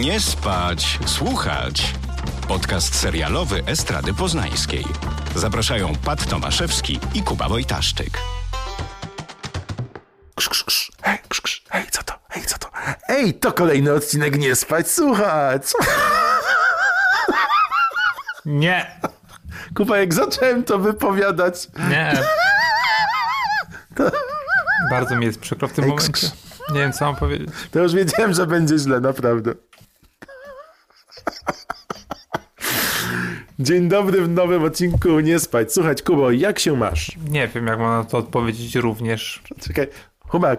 [0.00, 1.94] Nie spać, słuchać.
[2.48, 4.84] Podcast serialowy Estrady Poznańskiej.
[5.34, 8.10] Zapraszają Pat Tomaszewski i Kuba Wojtaszczyk.
[10.34, 10.92] Krz, krz, krz.
[11.02, 11.64] Hej, krz, krz.
[11.70, 12.14] Hej, co to?
[12.30, 12.68] Hej, co to?
[13.08, 15.62] Ej, to kolejny odcinek Nie spać, słuchać.
[18.46, 19.00] Nie,
[19.76, 22.12] Kuba, jak zacząłem to wypowiadać, nie.
[24.90, 26.12] Bardzo mi jest przykro w tym Ej, momencie.
[26.12, 26.24] krz,
[26.72, 27.50] Nie wiem, co mam powiedzieć.
[27.70, 29.54] to już wiedziałem, że będzie źle, naprawdę.
[33.62, 35.72] Dzień dobry w nowym odcinku Nie spać.
[35.72, 37.12] Słuchać, Kubo, jak się masz?
[37.30, 39.42] Nie wiem, jak mam na to odpowiedzieć również.
[39.60, 39.86] Czekaj.
[40.28, 40.56] Kuba,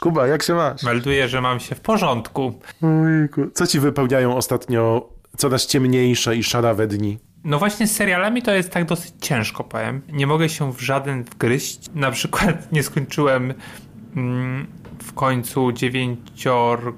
[0.00, 0.82] Kuba, jak się masz?
[0.82, 2.60] Melduję, że mam się w porządku.
[2.82, 3.50] Ojku.
[3.54, 7.18] Co ci wypełniają ostatnio coraz ciemniejsze i szarawe dni?
[7.44, 10.02] No właśnie z serialami to jest tak dosyć ciężko, powiem.
[10.12, 11.80] Nie mogę się w żaden wgryźć.
[11.94, 13.54] Na przykład nie skończyłem
[14.16, 14.66] mm,
[15.02, 16.94] w końcu dziewięcioro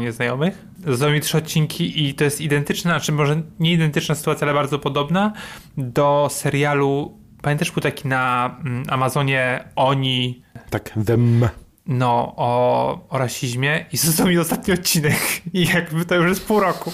[0.00, 0.69] nieznajomych.
[0.86, 4.78] Zostały mi trzy odcinki i to jest identyczna, znaczy może nie identyczna sytuacja, ale bardzo
[4.78, 5.32] podobna
[5.76, 11.48] do serialu, pamiętasz, był taki na mm, Amazonie Oni, Tak, them.
[11.86, 15.18] no, o, o rasizmie i został mi ostatni odcinek
[15.52, 16.92] i jakby to już jest pół roku.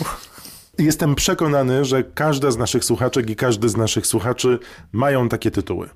[0.78, 4.58] Jestem przekonany, że każda z naszych słuchaczek i każdy z naszych słuchaczy
[4.92, 5.90] mają takie tytuły.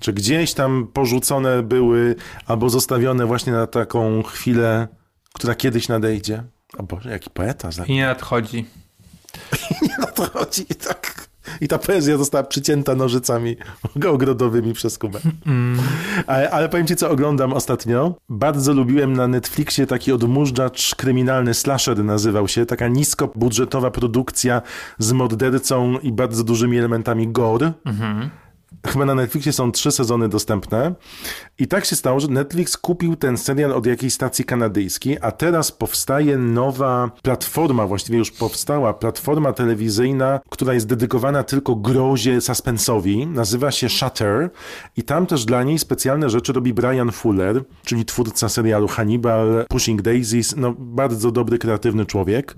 [0.00, 4.88] Czy gdzieś tam porzucone były albo zostawione właśnie na taką chwilę,
[5.32, 6.44] która kiedyś nadejdzie?
[6.78, 8.66] O Boże, jaki poeta za I nie nadchodzi.
[9.82, 10.66] nie na to chodzi.
[10.70, 11.28] I, tak.
[11.60, 13.56] I ta poezja została przycięta nożycami
[14.08, 15.20] ogrodowymi przez Kubę.
[16.26, 18.14] Ale, ale powiem ci, co oglądam ostatnio.
[18.28, 22.66] Bardzo lubiłem na Netflixie taki odmurzacz kryminalny, slasher nazywał się.
[22.66, 24.62] Taka niskobudżetowa produkcja
[24.98, 27.72] z mordercą i bardzo dużymi elementami gore.
[28.86, 30.94] Chyba na Netflixie są trzy sezony dostępne.
[31.58, 35.72] I tak się stało, że Netflix kupił ten serial od jakiejś stacji kanadyjskiej, a teraz
[35.72, 43.26] powstaje nowa platforma, właściwie już powstała platforma telewizyjna, która jest dedykowana tylko grozie, suspensowi.
[43.26, 44.50] Nazywa się Shutter
[44.96, 50.02] i tam też dla niej specjalne rzeczy robi Brian Fuller, czyli twórca serialu Hannibal, Pushing
[50.02, 52.54] Daisies, no bardzo dobry, kreatywny człowiek.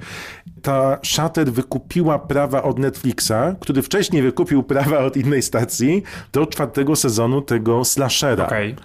[0.63, 6.03] Ta Shutter wykupiła prawa od Netflixa, który wcześniej wykupił prawa od innej stacji
[6.33, 8.47] do czwartego sezonu tego slashera.
[8.47, 8.77] Okej.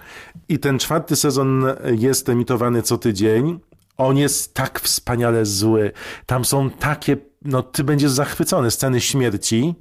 [0.48, 3.58] I ten czwarty sezon jest emitowany co tydzień.
[3.96, 5.92] On jest tak wspaniale zły.
[6.26, 9.74] Tam są takie, no ty będziesz zachwycony, sceny śmierci.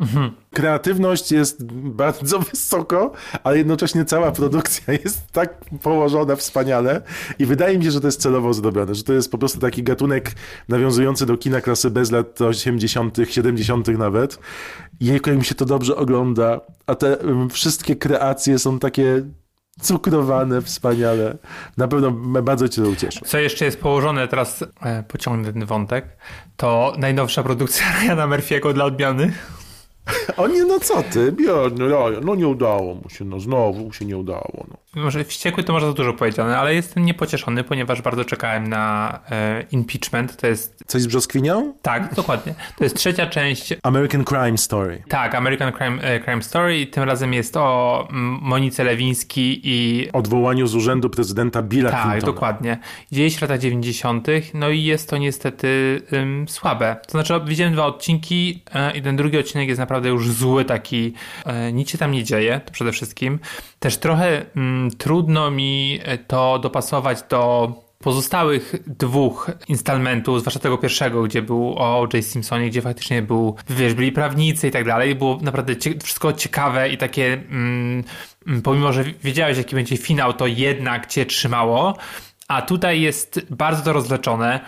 [0.53, 3.11] Kreatywność jest bardzo wysoko,
[3.43, 7.01] ale jednocześnie cała produkcja jest tak położona wspaniale
[7.39, 9.83] i wydaje mi się, że to jest celowo zrobione, że to jest po prostu taki
[9.83, 10.31] gatunek
[10.69, 13.87] nawiązujący do kina klasy B z lat 80., 70.
[13.87, 14.39] nawet.
[14.99, 17.17] Jejku, jak mi się to dobrze ogląda, a te
[17.51, 19.23] wszystkie kreacje są takie
[19.81, 21.37] cukrowane, wspaniale.
[21.77, 22.11] Na pewno
[22.41, 23.19] bardzo cię to ucieszy.
[23.25, 26.05] Co jeszcze jest położone, teraz e, pociągnę ten wątek,
[26.57, 29.33] to najnowsza produkcja Ryana Murphy'ego dla odmiany.
[30.37, 34.05] O nie, no co ty, biedny Ryan, no nie udało mu się, no znowu się
[34.05, 34.65] nie udało.
[34.67, 34.77] No.
[34.95, 39.63] Może wściekły to może za dużo powiedziane, ale jestem niepocieszony, ponieważ bardzo czekałem na e,
[39.71, 40.37] impeachment.
[40.37, 41.73] To jest, Coś z brzoskwinią?
[41.81, 42.53] tak, dokładnie.
[42.77, 45.03] To jest trzecia część American Crime Story.
[45.09, 48.07] Tak, American Crime, e, Crime Story i tym razem jest o
[48.41, 50.09] Monice Lewiński i...
[50.13, 52.33] Odwołaniu z urzędu prezydenta Billa Tak, Clintona.
[52.33, 52.77] dokładnie.
[53.11, 56.95] Dzieje się w latach 90., no i jest to niestety ym, słabe.
[57.05, 61.13] To znaczy, widziałem dwa odcinki e, i ten drugi odcinek jest naprawdę już zły, taki
[61.45, 63.39] e, nic się tam nie dzieje, to przede wszystkim.
[63.81, 71.23] Też trochę mm, trudno mi e, to dopasować do pozostałych dwóch instalmentów, zwłaszcza tego pierwszego,
[71.23, 72.25] gdzie był o O.J.
[72.25, 76.89] Simpsonie, gdzie faktycznie był, wiesz, byli prawnicy i tak dalej, było naprawdę cie- wszystko ciekawe
[76.89, 78.03] i takie, mm,
[78.47, 81.97] mm, pomimo, że wiedziałeś, jaki będzie finał, to jednak cię trzymało,
[82.47, 84.59] a tutaj jest bardzo to rozleczone.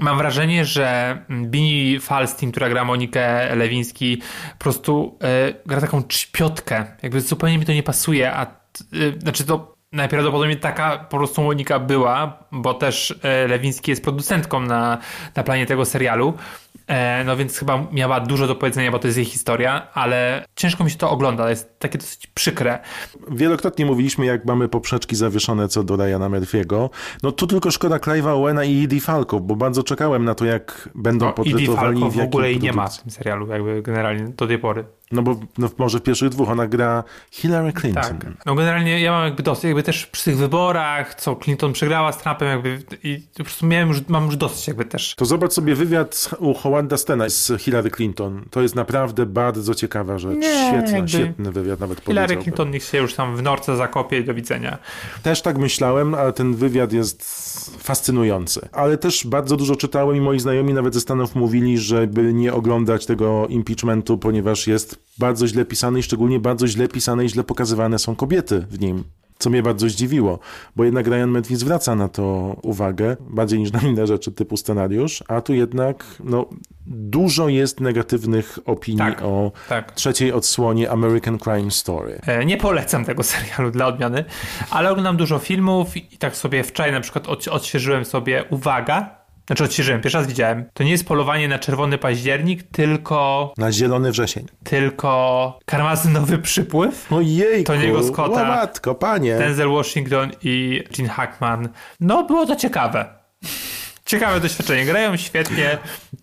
[0.00, 4.22] Mam wrażenie, że Bini Falstein, która gra Monikę Lewiński,
[4.52, 6.84] po prostu e, gra taką czpiotkę.
[7.02, 8.46] Jakby zupełnie mi to nie pasuje, a e,
[9.18, 14.98] znaczy to najprawdopodobniej taka po prostu Monika była, bo też e, Lewiński jest producentką na,
[15.34, 16.34] na planie tego serialu.
[16.88, 20.84] E, no więc chyba miała dużo do powiedzenia, bo to jest jej historia, ale ciężko
[20.84, 22.78] mi się to ogląda, jest takie dosyć przykre.
[23.30, 26.88] Wielokrotnie mówiliśmy, jak mamy poprzeczki zawieszone co do Ryana Murphy'ego.
[27.22, 30.88] No tu tylko szkoda Clive'a Owena i Edie Falco, bo bardzo czekałem na to, jak
[30.94, 33.82] będą No, Edie portretowani Falco w w ogóle jej nie ma w tym serialu, jakby
[33.82, 34.84] generalnie do tej pory.
[35.12, 38.02] No bo no, może w pierwszych dwóch ona gra Hillary Clinton.
[38.02, 38.26] Tak.
[38.46, 42.18] No generalnie ja mam jakby dosyć, jakby też przy tych wyborach, co Clinton przegrała z
[42.18, 45.14] Trumpem, jakby i po prostu miałem już, mam już dosyć jakby też.
[45.14, 48.44] To zobacz sobie wywiad u ładna scena z Hillary Clinton.
[48.50, 50.38] To jest naprawdę bardzo ciekawa rzecz.
[50.38, 52.36] Nie, Świetna, świetny wywiad nawet Hillary.
[52.36, 54.78] Clinton niech się już tam w norce zakopie i do widzenia.
[55.22, 57.22] Też tak myślałem, ale ten wywiad jest
[57.78, 58.68] fascynujący.
[58.72, 63.06] Ale też bardzo dużo czytałem i moi znajomi nawet ze Stanów mówili, żeby nie oglądać
[63.06, 67.98] tego impeachmentu, ponieważ jest bardzo źle pisany i szczególnie bardzo źle pisane i źle pokazywane
[67.98, 69.04] są kobiety w nim.
[69.38, 70.38] Co mnie bardzo zdziwiło,
[70.76, 75.24] bo jednak Ryan Medwin zwraca na to uwagę, bardziej niż na inne rzeczy typu scenariusz,
[75.28, 76.46] a tu jednak no,
[76.86, 79.92] dużo jest negatywnych opinii Tak, o tak.
[79.92, 82.20] trzeciej odsłonie American Crime Story.
[82.26, 84.24] E, Nie polecam tego serialu dla odmiany,
[84.70, 89.17] ale oglądam dużo filmów i tak sobie wczoraj na przykład odś- odświeżyłem sobie, uwaga,
[89.48, 94.10] znaczy odświeżyłem, pierwszy raz widziałem, to nie jest polowanie na czerwony październik, tylko, Na zielony
[94.10, 94.46] wrzesień.
[94.64, 97.12] tylko karmazynowy przypływ.
[97.12, 98.44] Ojej, Tony'ego Scotta.
[98.44, 99.38] matko, panie.
[99.38, 101.68] Denzel Washington i Gene Hackman.
[102.00, 103.18] No, było to ciekawe.
[104.08, 104.84] Ciekawe doświadczenie.
[104.84, 105.78] Grają świetnie,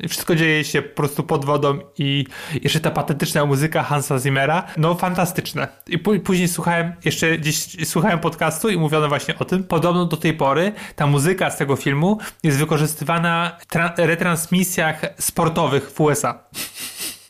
[0.10, 2.26] wszystko dzieje się po prostu pod wodą i
[2.64, 5.68] jeszcze ta patetyczna muzyka Hansa Zimmera, no fantastyczne.
[5.88, 9.64] I pó- później słuchałem, jeszcze gdzieś słuchałem podcastu i mówiono właśnie o tym.
[9.64, 15.92] Podobno do tej pory ta muzyka z tego filmu jest wykorzystywana w tra- retransmisjach sportowych
[15.92, 16.44] w USA.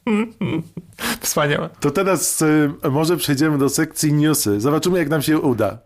[1.22, 1.69] Wspaniałe.
[1.80, 4.62] To teraz y, może przejdziemy do sekcji newsy.
[4.62, 5.78] Zobaczymy, jak nam się uda.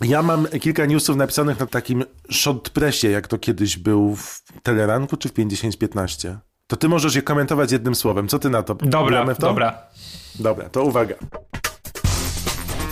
[0.00, 5.28] Ja mam kilka newsów napisanych na takim shortpressie, jak to kiedyś był w Teleranku czy
[5.28, 6.38] w 5015.
[6.66, 8.28] To ty możesz je komentować jednym słowem.
[8.28, 8.74] Co ty na to?
[8.74, 9.40] Dobra, to?
[9.40, 9.78] dobra.
[10.40, 11.14] Dobra, to uwaga.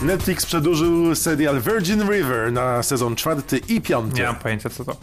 [0.03, 4.17] Netflix przedłużył serial Virgin River na sezon czwarty i piąty.
[4.17, 4.97] Nie mam pojęcia co to.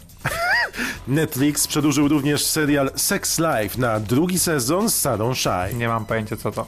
[1.07, 5.73] Netflix przedłużył również serial Sex Life na drugi sezon z Sarą Shy.
[5.73, 6.67] Nie mam pojęcia co to.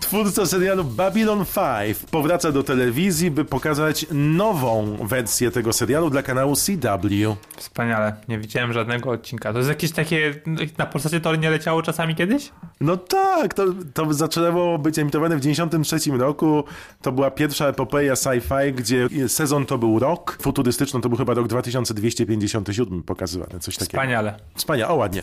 [0.00, 1.44] Twórca serialu Babylon
[1.84, 7.36] 5 powraca do telewizji, by pokazać nową wersję tego serialu dla kanału CW.
[7.56, 8.16] Wspaniale.
[8.28, 9.52] Nie widziałem żadnego odcinka.
[9.52, 10.34] To jest jakieś takie.
[10.78, 12.52] Na Polsacie to nie leciało czasami kiedyś?
[12.80, 16.64] No tak, to, to zaczęło być emitowane w 93 roku.
[17.02, 21.48] To była pierwsza epopeja sci-fi, gdzie sezon to był rok, futurystyczny to był chyba rok
[21.48, 23.90] 2257 pokazywany, coś takiego.
[23.90, 24.36] Wspaniale.
[24.54, 25.22] Wspaniale, o ładnie.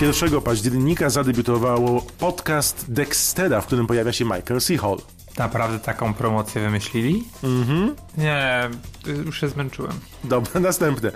[0.00, 4.76] 1 października zadebiutowało podcast Dextera, w którym pojawia się Michael C.
[4.78, 4.98] Hall.
[5.38, 7.24] Naprawdę taką promocję wymyślili?
[7.44, 7.94] Mhm.
[8.18, 8.70] Nie,
[9.24, 9.92] już się zmęczyłem.
[10.24, 11.12] Dobra, następne.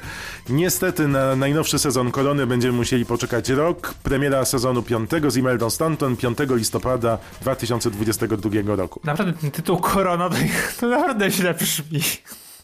[0.48, 3.94] Niestety na najnowszy sezon Korony będziemy musieli poczekać rok.
[4.02, 9.00] Premiera sezonu 5 z Imeldą Stanton 5 listopada 2022 roku.
[9.04, 10.30] Naprawdę ten tytuł Korona
[10.80, 12.00] to, naprawdę źle brzmi.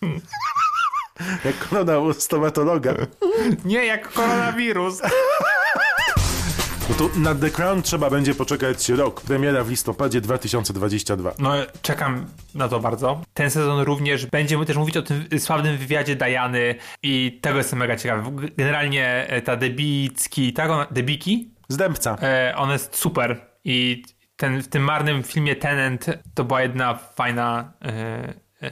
[1.45, 2.95] Jak korona u stomatologa.
[3.65, 5.01] Nie jak koronawirus.
[6.89, 9.21] No to na The Crown trzeba będzie poczekać rok.
[9.21, 11.33] Premiera w listopadzie 2022.
[11.39, 11.53] No,
[11.83, 13.23] czekam na to bardzo.
[13.35, 17.97] Ten sezon również będziemy też mówić o tym sławnym wywiadzie Dajany i tego jestem mega
[17.97, 18.51] ciekawy.
[18.57, 20.71] Generalnie e, ta Debicki, tak?
[20.71, 21.51] Ona, Debiki?
[21.69, 22.17] Zdębca.
[22.23, 24.03] E, on jest super i
[24.37, 27.89] ten, w tym marnym filmie Tenant to była jedna fajna e,
[28.63, 28.71] e,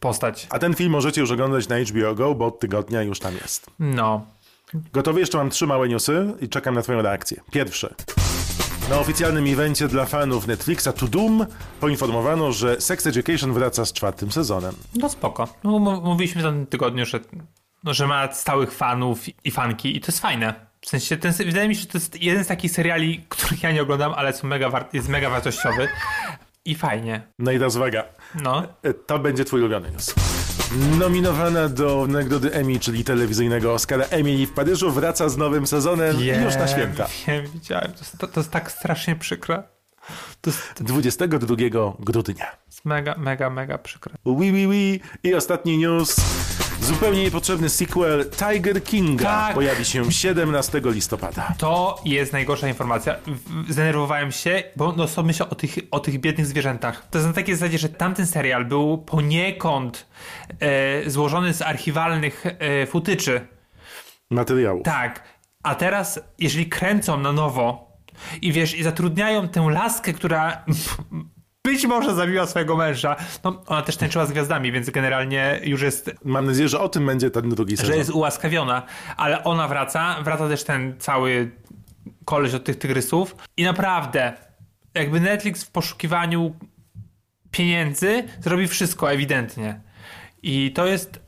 [0.00, 0.46] postać.
[0.50, 3.70] A ten film możecie już oglądać na HBO Go, bo od tygodnia już tam jest.
[3.78, 4.26] No.
[4.92, 5.20] Gotowy?
[5.20, 7.40] Jeszcze mam trzy małe newsy i czekam na twoją reakcję.
[7.52, 7.94] Pierwsze.
[8.90, 11.46] Na oficjalnym evencie dla fanów Netflixa To Doom
[11.80, 14.74] poinformowano, że Sex Education wraca z czwartym sezonem.
[14.94, 15.48] No spoko.
[15.64, 17.20] No, mówiliśmy w tym tygodniu, że,
[17.84, 20.54] no, że ma stałych fanów i fanki i to jest fajne.
[20.80, 23.72] W sensie, ten, wydaje mi się, że to jest jeden z takich seriali, których ja
[23.72, 25.88] nie oglądam, ale są mega war- jest mega wartościowy
[26.64, 27.22] i fajnie.
[27.38, 28.04] No i teraz uwaga.
[28.42, 28.62] No.
[28.82, 30.14] E, To będzie twój ulubiony news.
[30.78, 36.26] Nominowana do nagrody Emmy, czyli telewizyjnego Oscara Emily w Paryżu, wraca z nowym sezonem i
[36.26, 37.06] już na święta.
[37.26, 37.92] Wiem, widziałem.
[37.92, 39.62] To jest, to, jest tak strasznie przykre.
[40.40, 41.56] To jest, to 22
[41.98, 42.46] grudnia.
[42.84, 44.14] mega, mega, mega przykre.
[44.26, 45.00] Wi, wi, wi.
[45.22, 46.16] I ostatni news.
[46.90, 49.54] Zupełnie niepotrzebny sequel Tiger Kinga Tak.
[49.54, 51.54] pojawi się 17 listopada.
[51.58, 53.16] To jest najgorsza informacja.
[53.68, 57.06] Zdenerwowałem się, bo no sobie myślę o tych, o tych biednych zwierzętach.
[57.10, 60.06] To jest na takiej zasadzie, że tamten serial był poniekąd
[60.60, 63.46] e, złożony z archiwalnych e, futyczy.
[64.30, 64.82] Materiału.
[64.82, 65.22] Tak.
[65.62, 67.90] A teraz, jeżeli kręcą na nowo
[68.42, 70.64] i wiesz, i zatrudniają tę laskę, która
[71.64, 76.10] być może zabiła swojego męża, no ona też tańczyła z gwiazdami, więc generalnie już jest
[76.24, 77.92] Mam nadzieję, że o tym będzie ten drugi sezon.
[77.92, 78.82] że jest ułaskawiona,
[79.16, 81.50] ale ona wraca, wraca też ten cały
[82.24, 84.32] koleś od tych tygrysów i naprawdę,
[84.94, 86.54] jakby Netflix w poszukiwaniu
[87.50, 89.80] pieniędzy zrobi wszystko ewidentnie.
[90.42, 91.20] I to jest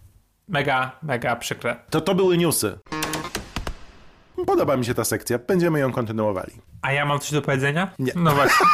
[0.48, 1.76] mega, mega przykre.
[1.90, 2.78] To to były newsy.
[4.46, 6.52] Podoba mi się ta sekcja, będziemy ją kontynuowali.
[6.82, 7.90] A ja mam coś do powiedzenia?
[7.98, 8.12] Nie.
[8.16, 8.66] No właśnie.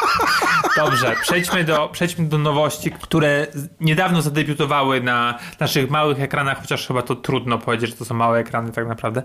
[0.77, 3.47] Dobrze, przejdźmy do, przejdźmy do nowości, które
[3.81, 8.39] niedawno zadebiutowały na naszych małych ekranach, chociaż chyba to trudno powiedzieć, że to są małe
[8.39, 9.23] ekrany tak naprawdę.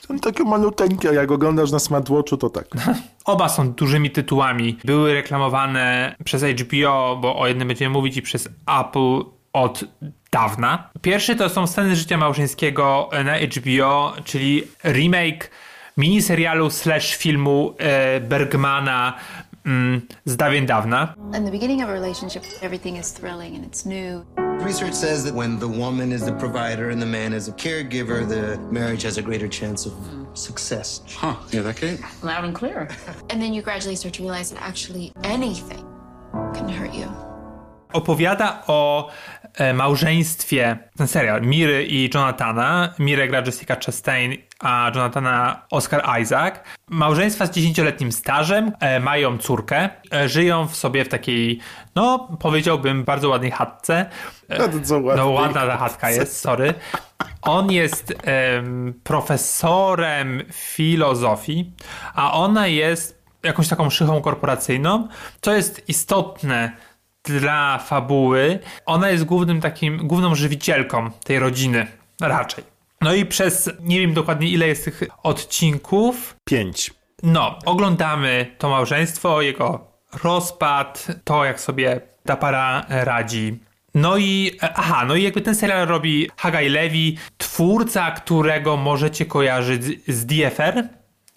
[0.00, 2.66] Są takie maluteńkie, jak oglądasz na smartwatchu, to tak.
[3.24, 4.78] Oba są dużymi tytułami.
[4.84, 8.48] Były reklamowane przez HBO, bo o jednym będziemy mówić, i przez
[8.80, 9.84] Apple od
[10.32, 10.90] dawna.
[11.02, 15.50] Pierwszy to są sceny życia małżeńskiego na HBO, czyli remake
[15.96, 19.18] miniserialu slash filmu e, Bergmana
[19.64, 21.14] mm, z dawien dawna.
[21.34, 24.24] In the beginning of a relationship, everything is thrilling and it's new.
[24.64, 28.26] Research says that when the woman is the provider and the man is a caregiver,
[28.28, 29.92] the marriage has a greater chance of
[30.34, 31.02] success.
[31.16, 32.00] Huh, yeah, that Kate?
[32.22, 32.88] Loud and clear.
[33.30, 35.84] And then you gradually start to realize that actually anything
[36.54, 37.08] can hurt you.
[37.92, 39.10] Opowiada o
[39.54, 42.94] e, małżeństwie, ten serial, Miry i Jonathana.
[42.98, 46.54] Mirę gra Jessica Chastain, a Jonathana Oscar Isaac.
[46.90, 51.60] Małżeństwa z 10-letnim stażem, e, mają córkę, e, żyją w sobie w takiej,
[51.94, 54.06] no powiedziałbym, bardzo ładnej chatce.
[54.48, 56.74] E, Bardzo ładnej No ładna ta chatka jest, sorry.
[57.42, 61.72] On jest em, profesorem filozofii,
[62.14, 65.08] a ona jest jakąś taką szychą korporacyjną.
[65.40, 66.72] Co jest istotne
[67.24, 71.86] dla fabuły, ona jest głównym takim, główną żywicielką tej rodziny,
[72.20, 72.75] raczej.
[73.06, 76.90] No i przez, nie wiem dokładnie ile jest tych odcinków, Pięć.
[77.22, 79.86] no, oglądamy to małżeństwo, jego
[80.22, 83.58] rozpad, to jak sobie ta para radzi.
[83.94, 89.82] No i, aha, no i jakby ten serial robi Hagai Levi, twórca, którego możecie kojarzyć
[90.08, 90.88] z- DFR.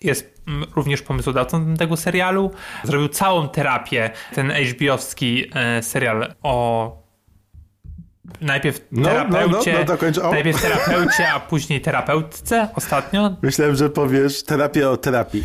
[0.02, 2.52] Jest mm, również pomysłodawcą tego serialu.
[2.84, 6.98] Zrobił całą terapię, ten HBO-wski e, serial o
[8.42, 10.18] najpierw No, no, no, terapeucie, no, dokończ.
[10.18, 10.32] O.
[10.32, 13.36] najpierw terapeucie, a później terapeutce ostatnio.
[13.42, 15.44] Myślałem, że powiesz terapię o terapii.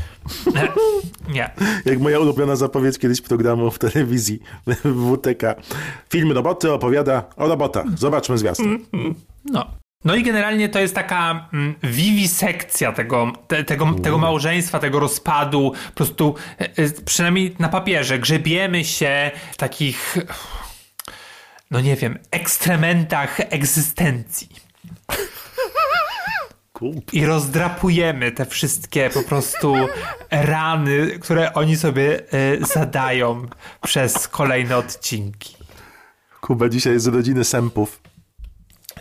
[1.34, 1.50] Nie.
[1.84, 5.54] Jak moja ulubiona zapowiedź kiedyś programu w telewizji w WTK.
[6.10, 7.84] Film Roboty opowiada o robotach.
[7.96, 8.78] Zobaczmy zwiastun.
[9.44, 9.66] No.
[10.04, 15.72] No i generalnie to jest taka mm, wiwisekcja tego, te, tego, tego małżeństwa, tego rozpadu.
[15.86, 20.16] Po prostu, e, e, przynajmniej na papierze, grzebiemy się takich,
[21.70, 24.48] no nie wiem, ekstrementach egzystencji.
[27.12, 29.74] I rozdrapujemy te wszystkie po prostu
[30.30, 33.46] rany, które oni sobie e, zadają
[33.82, 35.56] przez kolejne odcinki.
[36.40, 38.00] Kuba dzisiaj jest z rodziny Sępów.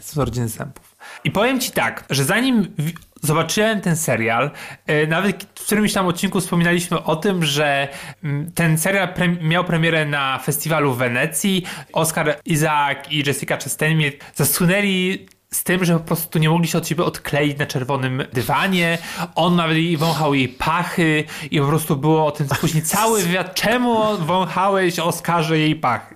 [0.01, 0.95] z rodziny Sępów.
[1.23, 2.75] I powiem ci tak, że zanim
[3.23, 4.51] zobaczyłem ten serial,
[4.87, 7.87] e, nawet w którymś tam odcinku wspominaliśmy o tym, że
[8.23, 11.65] mm, ten serial pre miał premierę na festiwalu w Wenecji.
[11.93, 16.77] Oscar Isaac i Jessica Chastain mnie zasłynęli z tym, że po prostu nie mogli się
[16.77, 18.97] od siebie odkleić na czerwonym dywanie.
[19.35, 23.55] On nawet jej wąchał jej pachy i po prostu było o tym później cały wywiad.
[23.55, 26.15] Czemu wąchałeś Oskarze jej pachy?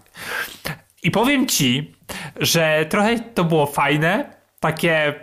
[1.03, 1.95] I powiem ci,
[2.35, 5.13] że trochę to było fajne, takie,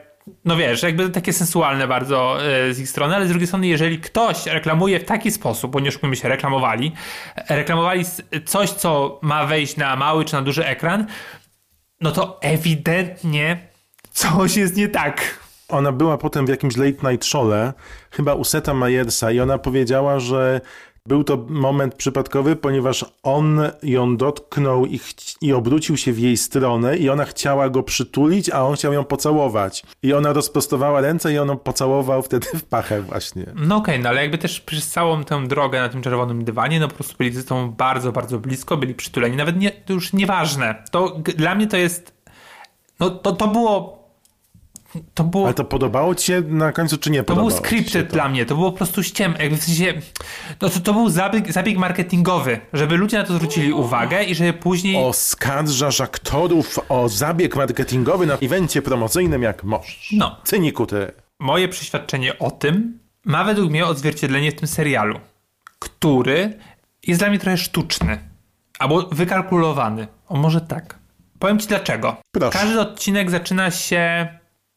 [0.45, 3.99] no wiesz, jakby takie sensualne bardzo e, z ich strony, ale z drugiej strony, jeżeli
[3.99, 6.93] ktoś reklamuje w taki sposób, bo nie oszukujmy się, reklamowali,
[7.49, 8.05] reklamowali
[8.45, 11.07] coś, co ma wejść na mały czy na duży ekran,
[12.01, 13.69] no to ewidentnie
[14.11, 15.45] coś jest nie tak.
[15.69, 17.73] Ona była potem w jakimś late night show'le,
[18.11, 20.61] chyba u Seta Majersa i ona powiedziała, że
[21.09, 25.01] był to moment przypadkowy, ponieważ on ją dotknął i,
[25.41, 29.05] i obrócił się w jej stronę i ona chciała go przytulić, a on chciał ją
[29.05, 29.83] pocałować.
[30.03, 33.47] I ona rozprostowała ręce i on ją pocałował wtedy w pachę właśnie.
[33.55, 36.89] No okej, no ale jakby też przez całą tę drogę na tym czerwonym dywanie, no
[36.89, 40.85] po prostu byli ze sobą bardzo, bardzo blisko, byli przytuleni, nawet nie, to już nieważne.
[40.91, 42.15] To dla mnie to jest,
[43.01, 44.04] no to, to było,
[45.15, 45.45] to było...
[45.45, 48.09] Ale to podobało ci się na końcu, czy nie To był podobało ci się scripted
[48.09, 48.15] to?
[48.15, 49.95] dla mnie, to było po prostu ściem, jakby w sensie,
[50.63, 54.53] no to, to był zabieg, zabieg marketingowy, żeby ludzie na to zwrócili uwagę i żeby
[54.53, 55.05] później...
[55.05, 60.09] Oskarżasz aktorów o zabieg marketingowy na evencie promocyjnym jak możesz.
[60.13, 60.37] No.
[60.45, 61.13] Cyniku ty.
[61.39, 65.21] Moje przeświadczenie o tym ma według mnie odzwierciedlenie w tym serialu,
[65.79, 66.59] który
[67.07, 68.19] jest dla mnie trochę sztuczny,
[68.79, 70.99] albo wykalkulowany, o może tak.
[71.39, 72.17] Powiem ci dlaczego.
[72.33, 72.59] Proszę.
[72.59, 74.29] Każdy odcinek zaczyna się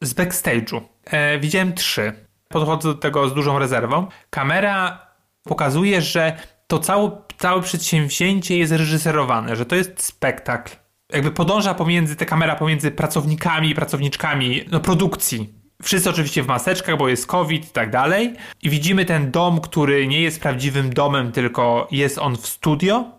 [0.01, 0.81] z backstage'u.
[1.05, 2.13] E, widziałem trzy.
[2.49, 4.07] Podchodzę do tego z dużą rezerwą.
[4.29, 5.07] Kamera
[5.43, 6.37] pokazuje, że
[6.67, 10.75] to całe, całe przedsięwzięcie jest reżyserowane, że to jest spektakl.
[11.13, 15.53] Jakby podąża pomiędzy, ta kamera pomiędzy pracownikami i pracowniczkami no, produkcji.
[15.83, 18.33] Wszyscy oczywiście w maseczkach, bo jest COVID i tak dalej.
[18.61, 23.16] I widzimy ten dom, który nie jest prawdziwym domem, tylko jest on w studio.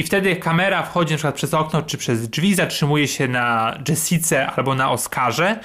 [0.00, 4.46] I wtedy kamera wchodzi na przykład przez okno czy przez drzwi, zatrzymuje się na Jessice
[4.46, 5.60] albo na Oskarze.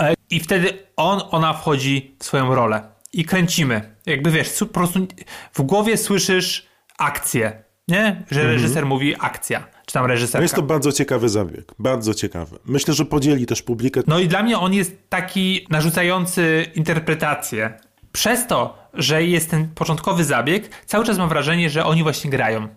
[0.00, 2.82] e, I wtedy on, ona wchodzi w swoją rolę.
[3.12, 3.94] i kręcimy.
[4.06, 5.06] Jakby wiesz, po prostu
[5.52, 6.66] w głowie słyszysz
[6.98, 8.22] akcję, nie?
[8.30, 10.42] Że reżyser mówi akcja, czy tam No reżyserka.
[10.42, 12.58] jest to bardzo ciekawy zabieg, bardzo ciekawy.
[12.64, 14.00] Myślę, że podzieli też publikę.
[14.06, 17.78] No i dla mnie on jest taki narzucający interpretację.
[18.12, 22.68] Przez to, że jest ten początkowy zabieg, cały czas mam wrażenie, że oni właśnie grają.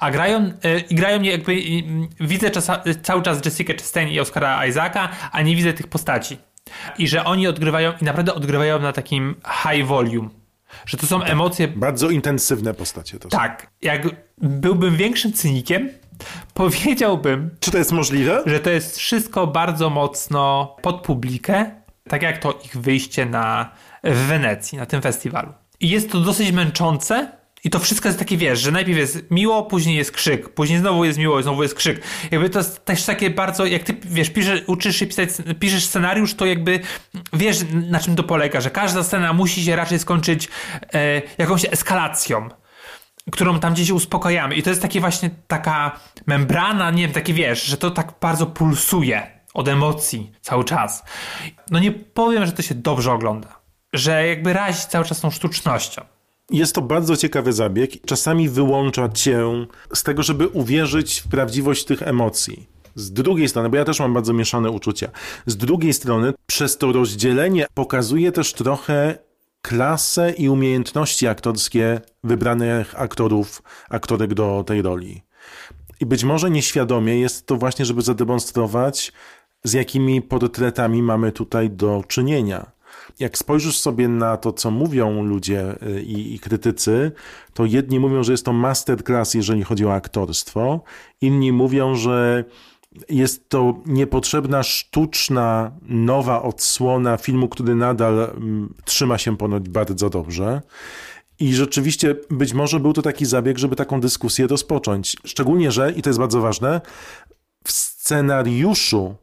[0.00, 0.46] A grają,
[0.90, 1.82] y, grają mnie jakby, y,
[2.20, 6.38] widzę czasa, y, cały czas Jessica Chastain i Oscara Isaaca, a nie widzę tych postaci.
[6.98, 10.28] I że oni odgrywają, i naprawdę odgrywają na takim high volume.
[10.86, 13.38] Że to są emocje Bardzo intensywne postacie to są.
[13.38, 14.02] tak, jak
[14.38, 15.88] byłbym większym cynikiem,
[16.54, 18.42] powiedziałbym, Czy to jest możliwe?
[18.46, 21.70] że to jest wszystko bardzo mocno pod publikę,
[22.08, 23.70] tak jak to ich wyjście na,
[24.04, 25.52] w Wenecji, na tym festiwalu.
[25.80, 27.32] I jest to dosyć męczące
[27.64, 31.04] i to wszystko jest takie, wiesz, że najpierw jest miło, później jest krzyk, później znowu
[31.04, 32.02] jest miło, znowu jest krzyk.
[32.30, 35.28] Jakby to jest też takie bardzo, jak ty, wiesz, piszesz, uczysz się pisać,
[35.60, 36.80] piszesz scenariusz, to jakby
[37.32, 40.48] wiesz, na czym to polega, że każda scena musi się raczej skończyć
[40.94, 42.48] e, jakąś eskalacją
[43.30, 44.54] którą tam gdzieś uspokajamy.
[44.54, 48.46] I to jest takie właśnie taka membrana, nie wiem, takie wiesz, że to tak bardzo
[48.46, 51.04] pulsuje od emocji cały czas.
[51.70, 53.48] No nie powiem, że to się dobrze ogląda.
[53.92, 56.02] Że jakby razi cały czas tą sztucznością.
[56.50, 57.90] Jest to bardzo ciekawy zabieg.
[58.06, 62.68] Czasami wyłącza cię z tego, żeby uwierzyć w prawdziwość tych emocji.
[62.94, 65.08] Z drugiej strony, bo ja też mam bardzo mieszane uczucia,
[65.46, 69.18] z drugiej strony przez to rozdzielenie pokazuje też trochę
[69.62, 75.22] klasę i umiejętności aktorskie wybranych aktorów, aktorek do tej roli.
[76.00, 79.12] I być może nieświadomie jest to właśnie, żeby zademonstrować,
[79.64, 82.71] z jakimi portretami mamy tutaj do czynienia.
[83.18, 87.12] Jak spojrzysz sobie na to, co mówią ludzie y, i, i krytycy,
[87.54, 90.80] to jedni mówią, że jest to masterclass, jeżeli chodzi o aktorstwo,
[91.20, 92.44] inni mówią, że
[93.08, 100.62] jest to niepotrzebna, sztuczna, nowa odsłona filmu, który nadal mm, trzyma się ponoć bardzo dobrze.
[101.38, 105.16] I rzeczywiście być może był to taki zabieg, żeby taką dyskusję rozpocząć.
[105.24, 106.80] Szczególnie, że, i to jest bardzo ważne,
[107.64, 109.14] w scenariuszu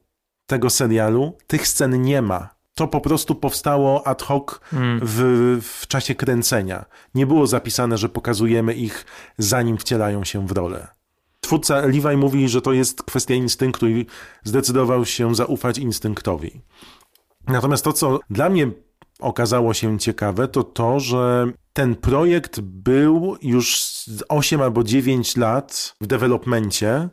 [0.46, 2.59] tego serialu tych scen nie ma.
[2.80, 4.60] To po prostu powstało ad hoc
[5.02, 6.86] w, w czasie kręcenia.
[7.16, 9.06] Nie było zapisane, że pokazujemy ich
[9.38, 10.88] zanim wcielają się w rolę.
[11.42, 14.06] Twórca Levi mówi, że to jest kwestia instynktu i
[14.44, 16.62] zdecydował się zaufać instynktowi.
[17.48, 18.72] Natomiast to, co dla mnie
[19.20, 25.96] okazało się ciekawe, to to, że ten projekt był już z 8 albo 9 lat
[26.02, 27.10] w developmencie.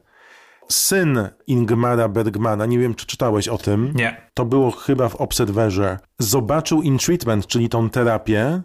[0.68, 4.30] Syn Ingmara Bergmana, nie wiem czy czytałeś o tym, Nie.
[4.34, 8.62] to było chyba w Observerze, zobaczył In Treatment, czyli tą terapię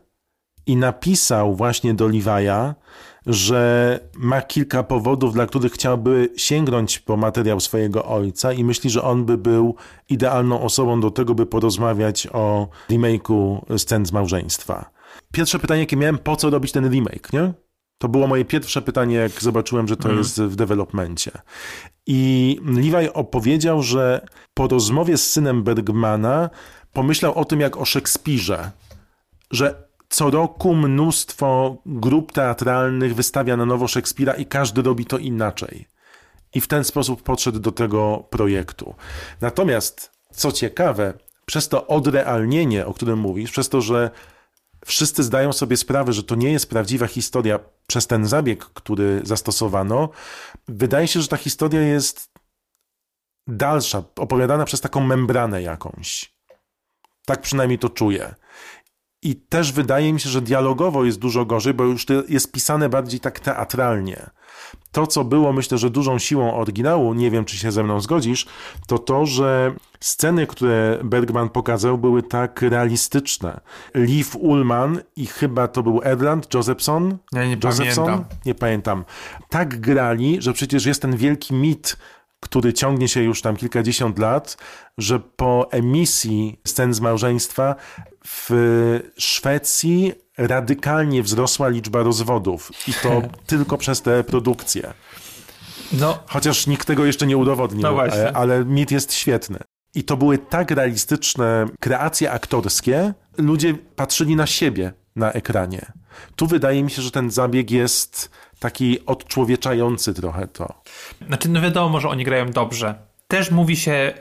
[0.66, 2.74] i napisał właśnie do Levi'a,
[3.26, 9.04] że ma kilka powodów, dla których chciałby sięgnąć po materiał swojego ojca i myśli, że
[9.04, 9.76] on by był
[10.10, 14.90] idealną osobą do tego, by porozmawiać o remake'u scen z małżeństwa.
[15.34, 17.54] Pierwsze pytanie, jakie miałem, po co robić ten remake, nie?
[18.02, 21.32] To było moje pierwsze pytanie, jak zobaczyłem, że to jest w developmencie.
[22.08, 26.50] I Levi opowiedział, że po rozmowie z synem Bergmana
[26.94, 28.72] pomyślał o tym jak o Szekspirze,
[29.52, 35.88] że co roku mnóstwo grup teatralnych wystawia na nowo Szekspira i każdy robi to inaczej.
[36.54, 38.96] I w ten sposób podszedł do tego projektu.
[39.42, 41.14] Natomiast, co ciekawe,
[41.46, 44.12] przez to odrealnienie, o którym mówisz, przez to, że
[44.86, 50.10] wszyscy zdają sobie sprawę, że to nie jest prawdziwa historia przez ten zabieg, który zastosowano,
[50.67, 52.32] wydaje się, że ta historia jest
[53.48, 56.34] dalsza, opowiadana przez taką membranę jakąś.
[57.26, 58.36] Tak przynajmniej to czuję.
[59.22, 63.20] I też wydaje mi się, że dialogowo jest dużo gorzej, bo już jest pisane bardziej
[63.20, 64.30] tak teatralnie.
[64.91, 68.45] To, co było, myślę, że dużą siłą oryginału, nie wiem, czy się ze mną zgodzisz,
[68.88, 73.62] to to, że sceny, które Bergman pokazał, były tak realistyczne.
[73.95, 77.17] Liv Ullman i chyba to był Erland Josephson?
[77.32, 78.06] Ja nie Josephson?
[78.06, 78.25] pamiętam.
[78.45, 79.06] Nie pamiętam.
[79.49, 81.97] Tak grali, że przecież jest ten wielki mit,
[82.39, 84.58] który ciągnie się już tam kilkadziesiąt lat,
[84.97, 87.75] że po emisji scen z małżeństwa
[88.25, 88.49] w
[89.17, 90.13] Szwecji
[90.47, 94.93] radykalnie wzrosła liczba rozwodów i to tylko przez te produkcje.
[95.93, 98.19] No, Chociaż nikt tego jeszcze nie udowodnił, No właśnie.
[98.21, 99.60] e, ale mit jest świetny.
[99.95, 105.91] I to były tak realistyczne kreacje aktorskie, ludzie patrzyli na siebie na ekranie.
[106.36, 110.73] Tu wydaje mi się, że ten zabieg jest taki odczłowieczający trochę to.
[111.27, 112.95] Znaczy, no wiadomo, że oni grają dobrze.
[113.27, 114.13] Też mówi się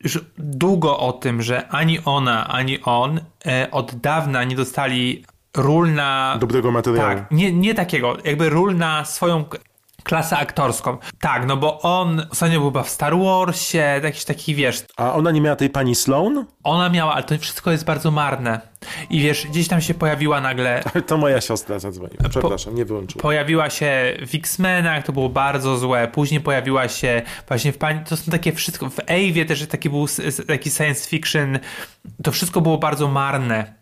[0.00, 5.24] już długo o tym, że ani ona, ani on e, od dawna nie dostali
[5.56, 6.36] ról na.
[6.40, 7.08] Dobrego materiału.
[7.14, 9.44] Tak, nie, nie takiego, jakby ról na swoją
[10.02, 10.96] klasę aktorską.
[11.20, 15.30] Tak, no bo on ostatnio był chyba w Star Warsie, jakiś taki, wiesz, A ona
[15.30, 16.44] nie miała tej pani Sloan?
[16.64, 18.60] ona miała, ale to wszystko jest bardzo marne.
[19.10, 22.28] I wiesz, gdzieś tam się pojawiła nagle To moja siostra zadzwoniła.
[22.28, 23.22] Przepraszam, nie wyłączyła.
[23.22, 26.08] Pojawiła się w X-Menach, to było bardzo złe.
[26.08, 28.00] Później pojawiła się właśnie w pani.
[28.04, 28.90] To są takie wszystko.
[28.90, 30.06] W Ewie też taki był
[30.46, 31.58] taki science fiction.
[32.22, 33.74] To wszystko było bardzo marne.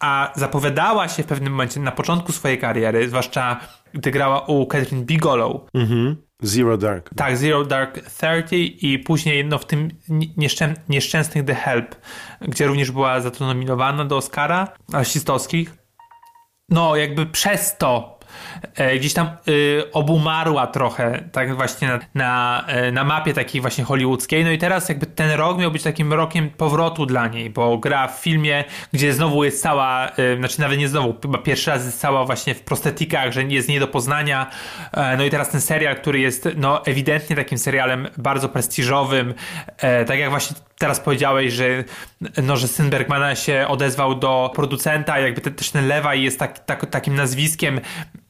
[0.00, 3.60] A zapowiadała się w pewnym momencie na początku swojej kariery, zwłaszcza
[3.92, 5.60] gdy grała u Catherine Bigelow.
[6.42, 7.10] Zero Dark.
[7.16, 11.96] Tak, Zero Dark Thirty i później no, w tym ni- nieszczę, nieszczęsnych The Help,
[12.40, 15.74] gdzie również była za to nominowana do Oscara rasistowskich.
[16.68, 18.17] No, jakby przez to
[18.96, 24.44] gdzieś tam y, obumarła trochę, tak właśnie na, na, e, na mapie takiej właśnie hollywoodzkiej.
[24.44, 28.08] No i teraz jakby ten rok miał być takim rokiem powrotu dla niej, bo gra
[28.08, 32.00] w filmie, gdzie znowu jest cała, y, znaczy nawet nie znowu, chyba pierwszy raz jest
[32.00, 34.50] cała właśnie w prostetikach, że jest nie do poznania.
[34.92, 39.34] E, no i teraz ten serial, który jest no ewidentnie takim serialem bardzo prestiżowym,
[39.78, 41.84] e, tak jak właśnie teraz powiedziałeś, że,
[42.42, 46.64] no, że syn Bergmana się odezwał do producenta, jakby te, też ten Lewaj jest tak,
[46.64, 47.80] tak, takim nazwiskiem,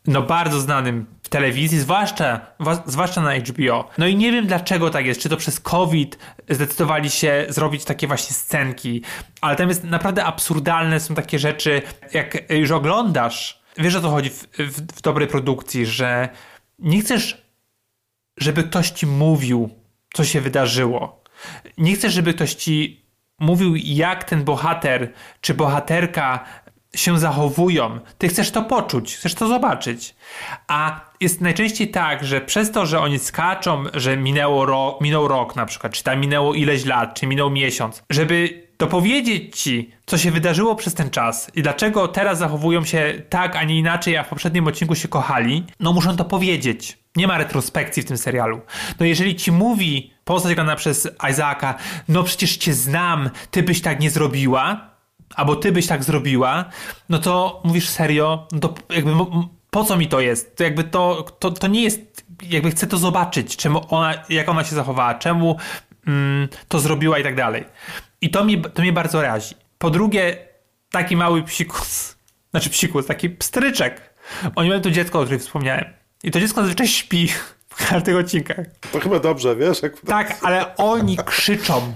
[0.07, 2.41] no bardzo znanym w telewizji, zwłaszcza,
[2.87, 3.89] zwłaszcza na HBO.
[3.99, 8.07] No i nie wiem dlaczego tak jest, czy to przez COVID zdecydowali się zrobić takie
[8.07, 9.03] właśnie scenki,
[9.41, 11.83] ale tam jest naprawdę absurdalne, są takie rzeczy,
[12.15, 16.29] jak już oglądasz, wiesz o co chodzi w, w, w dobrej produkcji, że
[16.79, 17.49] nie chcesz
[18.41, 19.71] żeby ktoś ci mówił,
[20.15, 21.18] co się wydarzyło.
[21.79, 23.05] Nie chcesz, żeby ktoś ci
[23.41, 26.45] mówił, jak ten bohater czy bohaterka
[26.95, 28.01] się zachowują.
[28.19, 30.15] Ty chcesz to poczuć, chcesz to zobaczyć.
[30.69, 35.57] A jest najczęściej tak, że przez to, że oni skaczą, że minęło ro- minął rok
[35.57, 40.31] na przykład, czy tam minęło ileś lat, czy minął miesiąc, żeby dopowiedzieć ci, co się
[40.31, 44.29] wydarzyło przez ten czas i dlaczego teraz zachowują się tak, a nie inaczej, a w
[44.29, 46.99] poprzednim odcinku się kochali, no muszą to powiedzieć.
[47.19, 48.61] Nie ma retrospekcji w tym serialu.
[49.01, 51.75] No jeżeli ci mówi postać grana przez Isaaca,
[52.09, 54.91] no przecież cię znam, ty byś tak nie zrobiła,
[55.35, 56.65] albo ty byś tak zrobiła,
[57.09, 59.13] no to mówisz serio, no to jakby
[59.71, 60.57] po co mi to jest?
[60.57, 64.65] To jakby to, to, to nie jest, jakby chcę to zobaczyć, czemu ona, jak ona
[64.65, 65.57] się zachowała, czemu
[66.07, 67.65] mm, to zrobiła i tak dalej.
[68.21, 69.55] I to mnie, to mnie bardzo razi.
[69.79, 70.37] Po drugie,
[70.91, 72.17] taki mały psikus,
[72.51, 74.15] znaczy psikus, taki pstryczek.
[74.57, 75.98] Oni mają to dziecko, o którym wspomniałem.
[76.23, 77.29] I to dziecko zazwyczaj śpi
[77.69, 78.67] w każdych odcinkach.
[78.93, 79.83] To chyba dobrze, wiesz?
[79.83, 80.01] Jak...
[80.01, 81.95] Tak, ale oni krzyczą.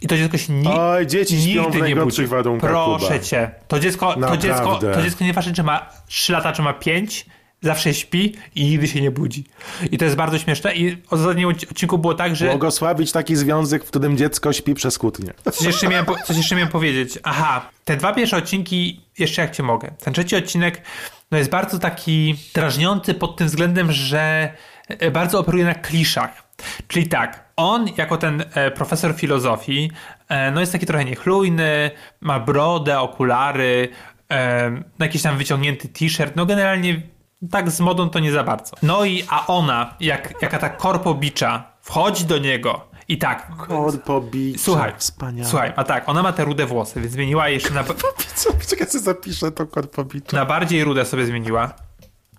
[0.00, 2.26] I to dziecko się ni- Oj, dzieci nigdy nie budzi.
[2.60, 3.18] Proszę Kuba.
[3.18, 3.50] cię.
[3.68, 7.26] To dziecko, to dziecko, to dziecko nieważne, czy ma 3 lata, czy ma 5,
[7.64, 9.44] zawsze śpi i nigdy się nie budzi.
[9.92, 10.74] I to jest bardzo śmieszne.
[10.74, 14.74] I w ostatnim odci- odcinku było tak, że Błogosławić taki związek, w którym dziecko śpi
[14.74, 15.32] przez kłótnię.
[15.52, 17.18] Coś jeszcze, miałem, po- coś jeszcze miałem powiedzieć.
[17.22, 19.90] Aha, te dwa pierwsze odcinki, jeszcze jak cię mogę.
[20.04, 20.82] Ten trzeci odcinek
[21.30, 24.52] no jest bardzo taki drażniący pod tym względem, że
[24.88, 26.44] e, bardzo operuje na kliszach.
[26.88, 29.90] Czyli tak, on jako ten e, profesor filozofii,
[30.28, 33.88] e, no jest taki trochę niechlujny, ma brodę, okulary,
[34.98, 37.02] no jakiś tam wyciągnięty t-shirt, no generalnie
[37.50, 38.76] tak z modą to nie za bardzo.
[38.82, 44.58] No i a ona, jak, jaka ta korpobicza, wchodzi do niego i tak, Korpo bicia.
[44.64, 45.48] Słuchaj, Wspaniale.
[45.48, 47.84] słuchaj, a tak, ona ma te rude włosy, więc zmieniła je jeszcze na?
[48.70, 50.36] Czekaj, co zapiszę to korpo bicia.
[50.36, 51.74] na bardziej rude sobie zmieniła.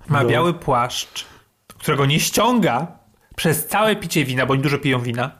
[0.08, 0.30] Ma No.
[0.30, 1.26] biały płaszcz,
[1.68, 2.88] którego nie ściąga
[3.36, 5.32] przez całe picie wina, bo oni dużo piją wina.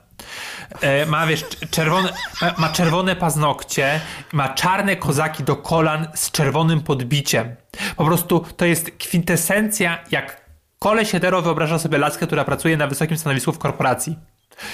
[0.80, 4.00] E, ma, wiesz, cz- czerwone, ma, ma czerwone paznokcie,
[4.32, 7.56] ma czarne kozaki do kolan z czerwonym podbiciem.
[7.96, 10.40] Po prostu to jest kwintesencja, jak
[10.78, 14.16] koleś hetero wyobraża sobie laskę, która pracuje na wysokim stanowisku w korporacji.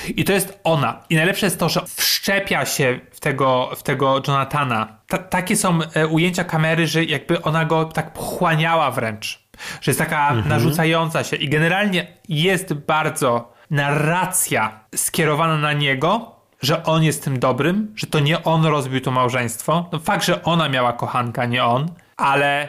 [0.08, 1.00] I to jest ona.
[1.10, 4.98] I najlepsze jest to, że wszczepia się w tego, w tego Jonathana.
[5.06, 9.42] Ta, takie są e, ujęcia kamery, że jakby ona go tak pochłaniała wręcz.
[9.80, 11.36] Że jest taka narzucająca się.
[11.36, 18.20] I generalnie jest bardzo narracja skierowana na niego, że on jest tym dobrym, że to
[18.20, 19.88] nie on rozbił to małżeństwo.
[19.92, 22.68] No fakt, że ona miała kochanka, nie on, ale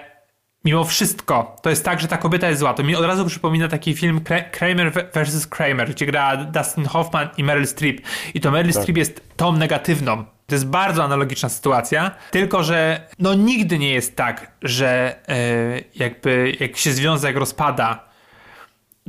[0.66, 2.74] mimo wszystko, to jest tak, że ta kobieta jest zła.
[2.74, 5.48] To mi od razu przypomina taki film Kra- Kramer vs.
[5.48, 8.02] Kramer, gdzie gra Dustin Hoffman i Meryl Streep.
[8.34, 10.26] I to Meryl Streep jest tą negatywną.
[10.48, 15.36] To jest bardzo analogiczna sytuacja, tylko że no nigdy nie jest tak, że e,
[15.96, 18.13] jakby jak się związek rozpada,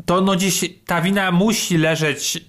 [0.07, 2.41] to no gdzieś ta wina musi leżeć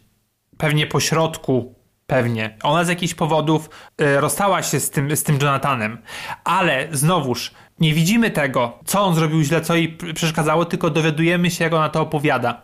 [0.57, 1.75] pewnie po środku,
[2.07, 2.57] pewnie.
[2.63, 5.97] Ona z jakichś powodów e, rozstała się z tym, z tym Jonathanem,
[6.43, 11.63] ale znowuż nie widzimy tego, co on zrobił źle, co jej przeszkadzało, tylko dowiadujemy się,
[11.63, 12.61] jak ona to opowiada.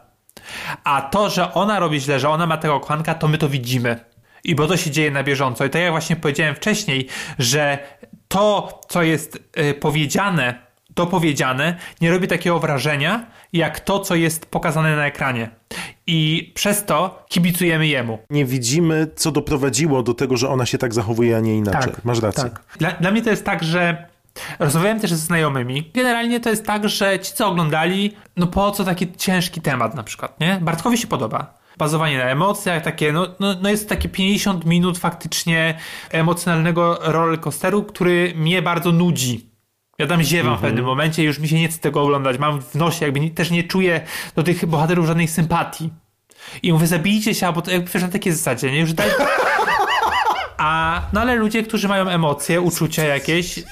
[0.84, 4.00] A to, że ona robi źle, że ona ma tego kochanka, to my to widzimy.
[4.44, 5.66] I bo to się dzieje na bieżąco.
[5.66, 7.08] I tak jak właśnie powiedziałem wcześniej,
[7.40, 7.78] że
[8.28, 9.40] to, co jest
[11.00, 15.50] y, powiedziane dopowiedziane, nie robi takiego wrażenia, jak to, co jest pokazane na ekranie.
[16.08, 18.20] I przez to kibicujemy jemu.
[18.30, 21.94] Nie widzimy, co doprowadziło do tego, że ona się tak zachowuje, a nie inaczej.
[22.04, 22.44] Masz rację.
[22.44, 22.64] Tak.
[22.78, 24.08] Dla, dla mnie to jest tak, że
[24.60, 25.92] rozmawiałem też ze znajomymi.
[25.94, 30.04] Generalnie to jest tak, że ci, co oglądali, no po co taki ciężki temat na
[30.04, 30.60] przykład, nie?
[30.62, 31.54] Bartkowi się podoba.
[31.78, 35.78] Bazowanie na emocjach, takie, no, no, no jest takie 50 minut faktycznie
[36.10, 39.51] emocjonalnego rollercoasteru, który mnie bardzo nudzi.
[40.02, 42.40] Ja tam ziewam w pewnym momencie, już mi się nie chce tego oglądać.
[42.40, 44.02] Mam w nosie, jakby nie, też nie czuję
[44.36, 45.90] do tych bohaterów żadnej sympatii.
[46.64, 48.80] I mówię, zabijcie się, albo to wiesz, na takiej zasadzie, nie?
[48.80, 49.10] Już daj...
[50.62, 53.64] A, no ale ludzie, którzy mają emocje, uczucia jakieś, y,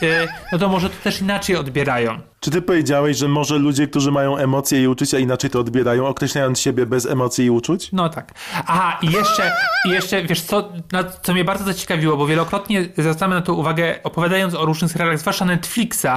[0.52, 2.20] no to może to też inaczej odbierają.
[2.40, 6.60] Czy ty powiedziałeś, że może ludzie, którzy mają emocje i uczucia inaczej to odbierają, określając
[6.60, 7.92] siebie bez emocji i uczuć?
[7.92, 8.34] No tak.
[8.68, 9.52] Aha, i jeszcze,
[9.86, 10.74] i jeszcze wiesz co,
[11.22, 15.46] co mnie bardzo zaciekawiło, bo wielokrotnie zwracamy na to uwagę, opowiadając o różnych serialach, zwłaszcza
[15.46, 16.08] Netflixa,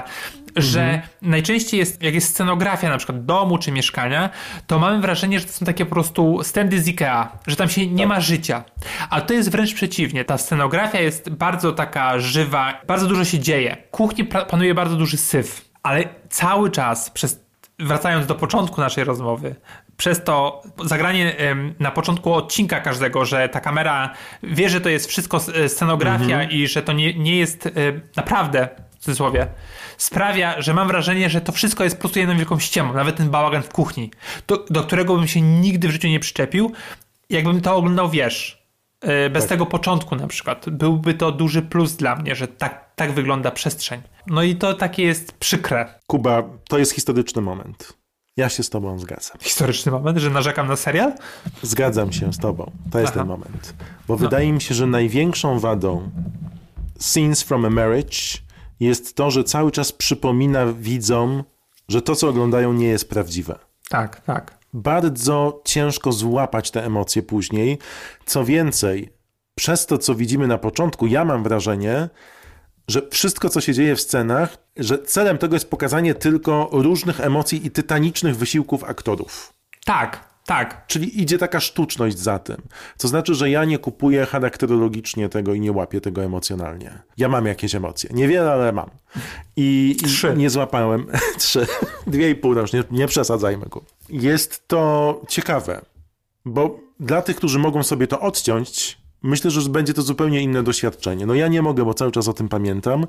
[0.56, 4.30] że najczęściej jest, jak jest scenografia na przykład domu czy mieszkania,
[4.66, 7.86] to mamy wrażenie, że to są takie po prostu standy z Ikea, że tam się
[7.86, 8.64] nie ma życia.
[9.10, 10.24] A to jest wręcz przeciwnie.
[10.24, 13.76] Ta scenografia jest bardzo taka żywa, bardzo dużo się dzieje.
[13.88, 17.42] W kuchni panuje bardzo duży syf, ale cały czas przez
[17.78, 19.54] wracając do początku naszej rozmowy,
[19.96, 21.36] przez to zagranie
[21.78, 26.82] na początku odcinka każdego, że ta kamera wie, że to jest wszystko scenografia i że
[26.82, 27.68] to nie, nie jest
[28.16, 29.46] naprawdę, w cudzysłowie,
[30.02, 33.30] sprawia, że mam wrażenie, że to wszystko jest po prostu jedną wielką ściemą, nawet ten
[33.30, 34.10] bałagan w kuchni,
[34.46, 36.72] do, do którego bym się nigdy w życiu nie przyczepił,
[37.30, 38.66] jakbym to oglądał, wiesz,
[39.00, 40.70] e, bez tego początku na przykład.
[40.70, 44.02] Byłby to duży plus dla mnie, że tak, tak wygląda przestrzeń.
[44.26, 45.94] No i to takie jest przykre.
[46.06, 47.92] Kuba, to jest historyczny moment.
[48.36, 49.36] Ja się z tobą zgadzam.
[49.40, 51.12] Historyczny moment, że narzekam na serial?
[51.62, 52.70] Zgadzam się z tobą.
[52.90, 53.20] To jest Aha.
[53.20, 53.74] ten moment.
[54.08, 56.10] Bo wydaje mi się, że największą wadą
[56.98, 58.42] Scenes from a Marriage
[58.84, 61.44] jest to, że cały czas przypomina widzom,
[61.88, 63.58] że to, co oglądają, nie jest prawdziwe.
[63.88, 64.58] Tak, tak.
[64.72, 67.78] Bardzo ciężko złapać te emocje później.
[68.26, 69.12] Co więcej,
[69.54, 72.08] przez to, co widzimy na początku, ja mam wrażenie,
[72.88, 77.66] że wszystko, co się dzieje w scenach, że celem tego jest pokazanie tylko różnych emocji
[77.66, 79.52] i tytanicznych wysiłków aktorów.
[79.84, 80.86] Tak, tak.
[80.86, 82.56] Czyli idzie taka sztuczność za tym.
[82.98, 87.02] To znaczy, że ja nie kupuję charakterologicznie tego i nie łapię tego emocjonalnie.
[87.16, 88.10] Ja mam jakieś emocje.
[88.12, 88.90] Niewiele, ale mam.
[89.56, 90.32] I, Trzy.
[90.36, 91.06] i nie złapałem.
[91.38, 91.66] Trzy.
[92.06, 93.82] Dwie i pół, no już nie, nie przesadzajmy go.
[94.08, 95.80] Jest to ciekawe,
[96.44, 101.26] bo dla tych, którzy mogą sobie to odciąć, myślę, że będzie to zupełnie inne doświadczenie.
[101.26, 103.06] No ja nie mogę, bo cały czas o tym pamiętam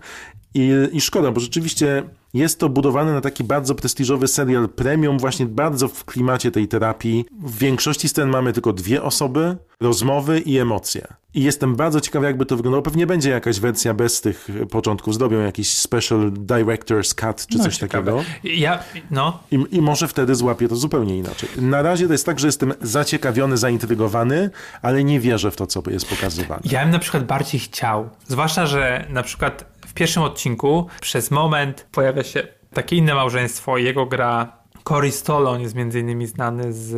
[0.53, 5.45] i, i szkoda, bo rzeczywiście jest to budowane na taki bardzo prestiżowy serial premium, właśnie
[5.45, 7.25] bardzo w klimacie tej terapii.
[7.43, 11.07] W większości scen mamy tylko dwie osoby, rozmowy i emocje.
[11.33, 12.81] I jestem bardzo ciekawy, jakby to wyglądało.
[12.81, 17.77] Pewnie będzie jakaś wersja bez tych początków, zrobią jakiś special director's cut czy No, coś
[17.77, 18.11] ciekawe.
[18.11, 18.29] takiego.
[18.43, 18.79] Ja,
[19.11, 21.49] no, I, I może wtedy złapię to zupełnie inaczej.
[21.57, 24.49] Na razie to jest tak, że jestem zaciekawiony, zaintrygowany,
[24.81, 26.61] ale nie wierzę w to, co jest pokazywane.
[26.65, 28.09] ja bym na przykład bardziej chciał.
[28.27, 33.77] Zwłaszcza, że na przykład w pierwszym odcinku przez moment pojawia się takie inne małżeństwo.
[33.77, 36.89] Jego gra Cory Stolon jest między innymi znany z,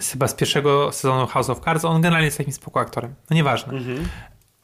[0.00, 1.84] z chyba z pierwszego sezonu House of Cards.
[1.84, 3.14] On generalnie jest takim spoko aktorem.
[3.30, 3.72] No nieważne.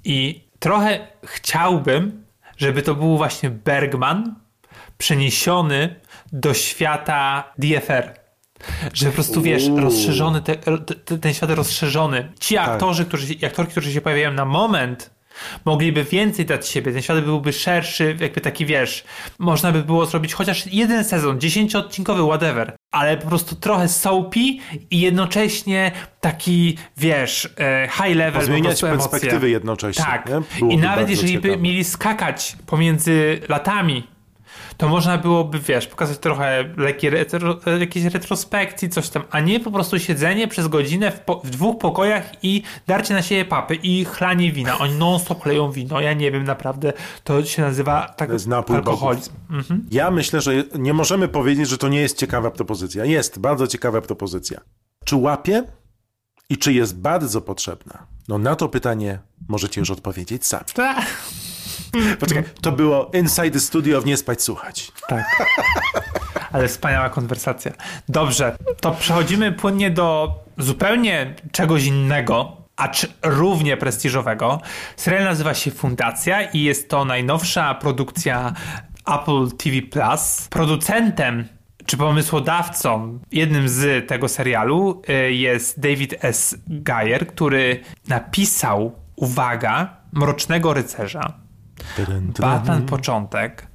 [0.05, 2.25] I trochę chciałbym,
[2.57, 4.35] żeby to był właśnie Bergman
[4.99, 6.01] przeniesiony
[6.33, 8.15] do świata DFR.
[8.93, 10.57] Że po prostu, wiesz, rozszerzony, te,
[11.05, 12.33] te, ten świat rozszerzony.
[12.41, 15.11] Ci aktorzy, którzy, aktorki, którzy się pojawiają na moment,
[15.65, 16.93] mogliby więcej dać siebie.
[16.93, 19.05] Ten świat byłby szerszy, jakby taki, wiesz,
[19.39, 24.41] można by było zrobić chociaż jeden sezon, dziesięcioodcinkowy, whatever, ale po prostu trochę soapy
[24.91, 28.89] i jednocześnie taki, wiesz, e, high level Zmieniać emocje.
[29.09, 30.05] perspektywy jednocześnie.
[30.05, 30.29] Tak.
[30.71, 34.07] I nawet jeżeli by mieli skakać pomiędzy latami,
[34.79, 39.71] to można byłoby, wiesz, pokazać trochę lekkie retro, jakieś retrospekcji, coś tam, a nie po
[39.71, 44.05] prostu siedzenie przez godzinę w, po, w dwóch pokojach i darcie na siebie papy i
[44.05, 44.79] chlanie wina.
[44.79, 46.01] Oni non-stop kleją wino.
[46.01, 46.93] Ja nie wiem, naprawdę,
[47.25, 48.31] to się nazywa tak
[48.69, 49.33] alkoholizm.
[49.91, 53.05] Ja myślę, że nie możemy powiedzieć, że to nie jest ciekawa propozycja.
[53.05, 54.61] Jest bardzo ciekawa propozycja.
[55.05, 55.65] Czy łapie
[56.51, 58.07] i czy jest bardzo potrzebna?
[58.29, 60.65] No na to pytanie możecie już odpowiedzieć sami.
[60.75, 61.07] Tak.
[62.21, 64.93] Poczekaj, to było Inside the Studio w Nie Spać Słuchać.
[65.09, 65.25] Tak.
[66.53, 67.73] Ale wspaniała konwersacja.
[68.09, 74.61] Dobrze, to przechodzimy płynnie do zupełnie czegoś innego, acz równie prestiżowego.
[74.97, 78.53] Serial nazywa się Fundacja i jest to najnowsza produkcja
[79.07, 80.49] Apple TV Plus.
[80.51, 81.49] Producentem
[81.87, 86.57] czy pomysłodawcą jednym z tego serialu y, jest David S.
[86.69, 91.48] Geyer, który napisał, uwaga, Mrocznego Rycerza.
[92.41, 93.67] Batman Początek,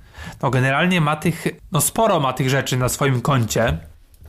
[0.42, 3.78] no generalnie ma tych, no sporo ma tych rzeczy na swoim koncie.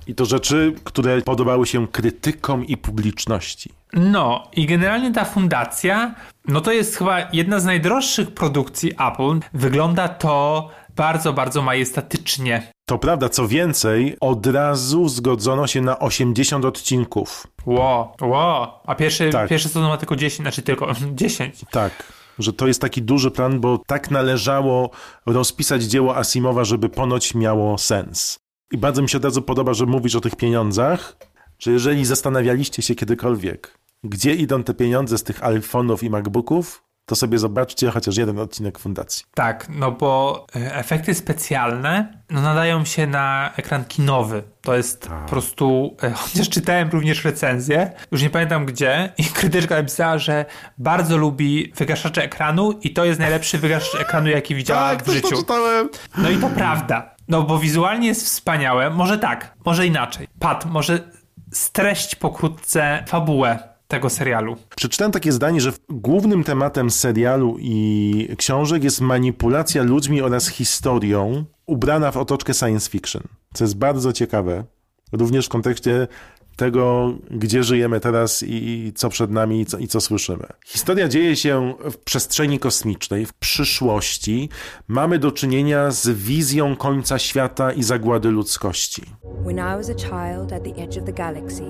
[0.07, 3.71] I to rzeczy, które podobały się krytykom i publiczności.
[3.93, 6.15] No i generalnie ta fundacja,
[6.49, 9.41] no to jest chyba jedna z najdroższych produkcji Apple.
[9.55, 12.73] Wygląda to bardzo, bardzo majestatycznie.
[12.87, 17.47] To prawda, co więcej, od razu zgodzono się na 80 odcinków.
[17.67, 18.81] Ło, ło.
[18.87, 19.49] A pierwszy, Tak.
[19.49, 21.65] pierwszy sezon ma tylko 10, znaczy tylko 10.
[21.71, 21.93] Tak,
[22.39, 24.91] że to jest taki duży plan, bo tak należało
[25.27, 28.39] rozpisać dzieło Asimowa, żeby ponoć miało sens.
[28.73, 31.17] I bardzo mi się razu podoba, że mówisz o tych pieniądzach,
[31.59, 37.17] że jeżeli zastanawialiście się kiedykolwiek, gdzie idą te pieniądze z tych iPhone'ów i MacBooków, to
[37.17, 39.25] sobie zobaczcie chociaż jeden odcinek fundacji.
[39.35, 44.43] Tak, no bo e, efekty specjalne no nadają się na ekran kinowy.
[44.63, 49.77] To jest po prostu, e, chociaż czytałem również recenzję, już nie pamiętam gdzie, i krytyczka
[49.77, 50.45] napisała, że
[50.79, 55.37] bardzo lubi wygaszacze ekranu i to jest najlepszy wygaszacz ekranu, jaki widziała w życiu.
[55.37, 55.89] czytałem.
[56.19, 57.15] No i to prawda.
[57.29, 58.91] No bo wizualnie jest wspaniałe.
[58.91, 60.29] Może tak, może inaczej.
[60.39, 61.11] Pat, może
[61.53, 64.57] streść pokrótce fabułę tego serialu.
[64.77, 72.11] Przeczytałem takie zdanie, że głównym tematem serialu i książek jest manipulacja ludźmi oraz historią ubrana
[72.11, 73.23] w otoczkę science fiction.
[73.55, 74.65] Co jest bardzo ciekawe,
[75.13, 76.09] również w kontekście
[76.57, 80.47] tego, gdzie żyjemy teraz i co przed nami i co, i co słyszymy.
[80.67, 84.49] Historia dzieje się w przestrzeni kosmicznej, w przyszłości.
[84.89, 89.03] Mamy do czynienia z wizją końca świata i zagłady ludzkości.
[89.45, 91.65] When I was a child at the edge of the galaxy,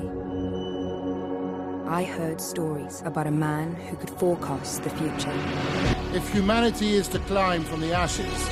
[1.89, 5.33] I heard stories about a man who could forecast the future.
[6.15, 8.49] If humanity is to climb from the ashes,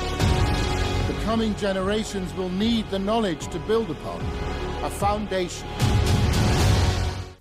[1.08, 4.20] the coming generations will need the knowledge to build upon
[4.84, 5.68] a foundation.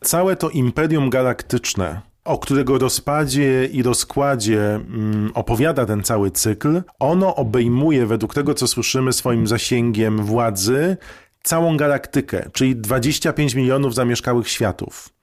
[0.04, 7.36] Całe to imperium galaktyczne, o którego rozpadzie i rozkładzie mm, opowiada ten cały cykl, ono
[7.36, 10.97] obejmuje, według tego co słyszymy, swoim zasięgiem władzy
[11.43, 15.20] całą galaktykę, czyli 25 milionów zamieszkałych światów.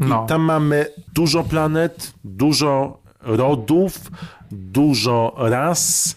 [0.00, 0.24] No.
[0.24, 4.10] I tam mamy dużo planet, dużo rodów,
[4.50, 6.16] dużo ras,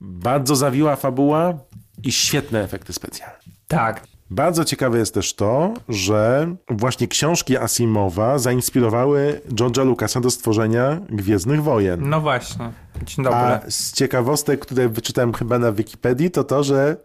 [0.00, 1.54] bardzo zawiła fabuła
[2.02, 3.38] i świetne efekty specjalne.
[3.68, 4.11] Tak.
[4.32, 11.62] Bardzo ciekawe jest też to, że właśnie książki Asimowa zainspirowały George'a Lucasa do stworzenia Gwiezdnych
[11.62, 12.08] Wojen.
[12.08, 12.72] No właśnie.
[13.02, 13.38] Dzień dobry.
[13.38, 16.96] A z ciekawostek, które wyczytałem chyba na Wikipedii, to to, że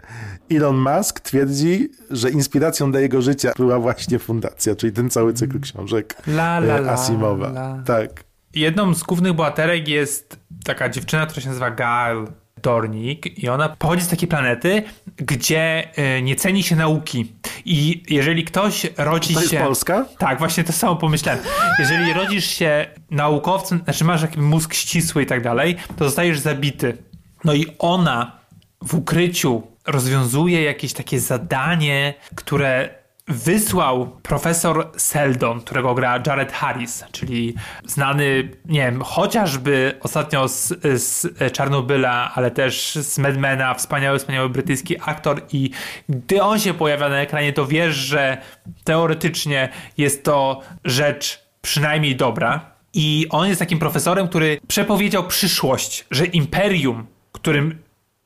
[0.51, 5.59] Elon Musk twierdzi, że inspiracją dla jego życia była właśnie fundacja, czyli ten cały cykl
[5.59, 7.47] książek La, la, e, la, Asimowa.
[7.47, 7.83] la.
[7.85, 8.23] Tak.
[8.53, 12.27] Jedną z głównych bohaterek jest taka dziewczyna, która się nazywa Gail
[12.61, 14.83] Dornik i ona pochodzi z takiej planety,
[15.17, 17.33] gdzie y, nie ceni się nauki.
[17.65, 19.59] I jeżeli ktoś rodzi To jest się...
[19.59, 20.05] Polska?
[20.17, 21.41] Tak, właśnie to samo pomyślałem.
[21.79, 26.97] Jeżeli rodzisz się naukowcem, znaczy masz jakiś mózg ścisły i tak dalej, to zostajesz zabity.
[27.43, 28.39] No i ona
[28.81, 32.89] w ukryciu rozwiązuje jakieś takie zadanie, które
[33.27, 41.27] wysłał profesor Seldon, którego gra Jared Harris, czyli znany, nie wiem, chociażby ostatnio z, z
[41.53, 45.69] Czarnobyla, ale też z Madmana, wspaniały, wspaniały brytyjski aktor i
[46.09, 48.37] gdy on się pojawia na ekranie, to wiesz, że
[48.83, 52.77] teoretycznie jest to rzecz przynajmniej dobra.
[52.93, 57.81] I on jest takim profesorem, który przepowiedział przyszłość, że imperium, którym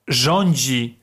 [0.07, 1.00] rządzi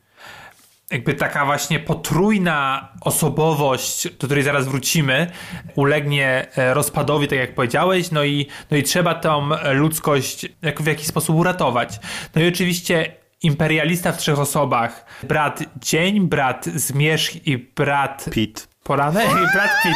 [0.90, 5.30] jakby taka właśnie potrójna osobowość, do której zaraz wrócimy,
[5.74, 10.46] ulegnie e, rozpadowi, tak jak powiedziałeś, no i, no i trzeba tą ludzkość
[10.80, 12.00] w jakiś sposób uratować.
[12.34, 18.68] No i oczywiście imperialista w trzech osobach, brat Dzień, brat Zmierzch i brat Pit.
[18.82, 19.94] Poranek, i brat Pit,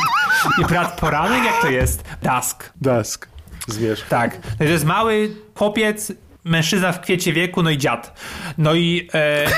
[0.60, 2.04] i brat Poranek, jak to jest?
[2.22, 2.72] Dusk.
[2.80, 3.28] Dask.
[3.68, 4.02] Zmierz.
[4.08, 4.38] Tak.
[4.58, 6.12] No i to jest mały chłopiec,
[6.44, 8.20] mężczyzna w kwiecie wieku, no i dziad.
[8.58, 9.08] No i...
[9.14, 9.46] E,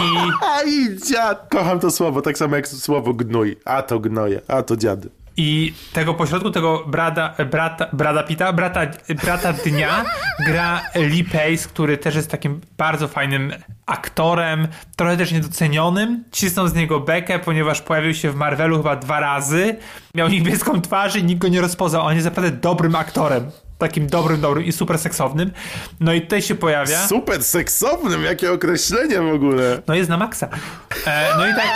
[0.00, 1.48] I i dziad.
[1.50, 3.56] Kocham to słowo, tak samo jak słowo gnój.
[3.64, 5.10] A to gnoje, a to dziady.
[5.36, 8.80] I tego pośrodku, tego brada, brata, brada Pita, brata,
[9.22, 10.04] brata dnia
[10.46, 13.52] gra Lee Pace, który też jest takim bardzo fajnym
[13.86, 16.24] aktorem, trochę też niedocenionym.
[16.32, 19.76] Cisną z niego bekę, ponieważ pojawił się w Marvelu chyba dwa razy.
[20.14, 22.06] Miał niebieską twarz i nikt go nie rozpoznał.
[22.06, 23.50] On jest naprawdę dobrym aktorem.
[23.78, 25.52] Takim dobrym, dobrym i super seksownym.
[26.00, 27.06] No i tutaj się pojawia.
[27.06, 29.82] Super seksownym, jakie określenie w ogóle.
[29.86, 30.48] No jest na maksa.
[31.06, 31.68] E, no i tak,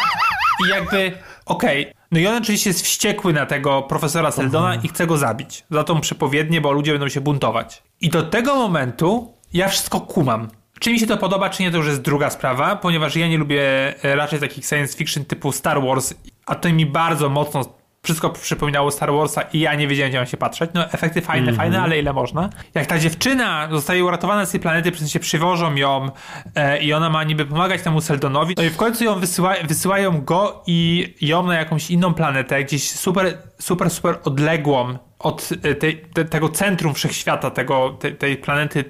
[0.67, 1.13] i jakby,
[1.47, 1.93] okej.
[2.13, 5.65] No i on oczywiście jest wściekły na tego profesora Seldona i chce go zabić.
[5.71, 7.83] Za tą przepowiednię, bo ludzie będą się buntować.
[8.01, 10.49] I do tego momentu ja wszystko kumam.
[10.81, 13.39] Czy mi się to podoba, czy nie, to już jest druga sprawa, ponieważ ja nie
[13.39, 13.63] lubię
[14.05, 16.14] e, raczej takich science fiction typu Star Wars,
[16.47, 20.26] a to mi bardzo mocno wszystko przypominało Star Warsa i ja nie wiedziałem, gdzie mam
[20.26, 20.70] się patrzeć.
[20.74, 22.51] No, efekty fajne, fajne, ale ile można.
[22.74, 26.11] Jak ta dziewczyna zostaje uratowana z tej planety, przez się przywożą ją
[26.55, 30.20] e, i ona ma niby pomagać temu Seldonowi, no i w końcu ją wysyła, wysyłają
[30.20, 36.05] go i ją na jakąś inną planetę, gdzieś super, super, super odległą od e, tej,
[36.14, 38.84] te, tego centrum wszechświata, tego, te, tej planety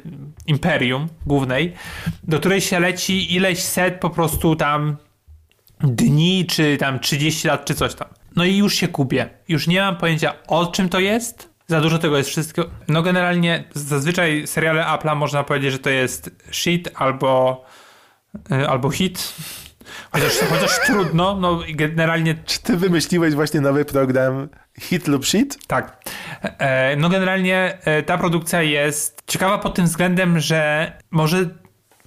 [0.46, 1.74] Imperium głównej,
[2.22, 4.96] do której się leci ileś set po prostu tam
[5.80, 8.08] dni, czy tam 30 lat, czy coś tam.
[8.36, 9.30] No i już się kupię.
[9.48, 11.50] Już nie mam pojęcia o czym to jest.
[11.66, 12.64] Za dużo tego jest wszystko.
[12.88, 17.64] No generalnie zazwyczaj seriale Apple'a można powiedzieć, że to jest shit albo,
[18.52, 19.34] y, albo hit.
[20.12, 24.48] Chociaż, chociaż trudno, no generalnie Czy ty wymyśliłeś właśnie nowy program
[24.80, 25.66] Hit lub Shit?
[25.66, 26.02] Tak.
[26.42, 31.48] E, No generalnie e, ta produkcja jest ciekawa pod tym względem, że może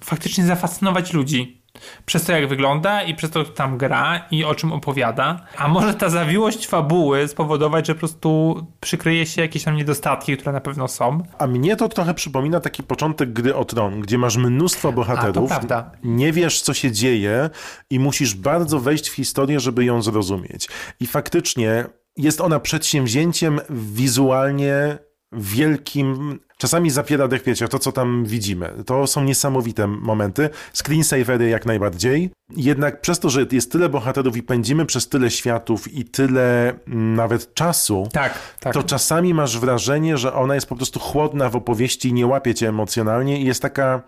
[0.00, 1.63] faktycznie zafascynować ludzi.
[2.06, 5.46] Przez to, jak wygląda i przez to, kto tam gra i o czym opowiada.
[5.58, 10.52] A może ta zawiłość fabuły spowodować, że po prostu przykryje się jakieś tam niedostatki, które
[10.52, 11.22] na pewno są.
[11.38, 15.90] A mnie to trochę przypomina taki początek gry o tron, gdzie masz mnóstwo bohaterów, prawda.
[16.04, 17.50] nie wiesz co się dzieje
[17.90, 20.68] i musisz bardzo wejść w historię, żeby ją zrozumieć.
[21.00, 21.84] I faktycznie
[22.16, 24.98] jest ona przedsięwzięciem wizualnie
[25.36, 28.72] wielkim, czasami zapiera dech, wiecie, to co tam widzimy.
[28.86, 30.50] To są niesamowite momenty.
[30.72, 32.30] Screensavery jak najbardziej.
[32.56, 37.14] Jednak przez to, że jest tyle bohaterów i pędzimy przez tyle światów i tyle mm,
[37.14, 38.74] nawet czasu, Tak, tak.
[38.74, 42.54] to czasami masz wrażenie, że ona jest po prostu chłodna w opowieści i nie łapie
[42.54, 44.02] cię emocjonalnie i jest taka,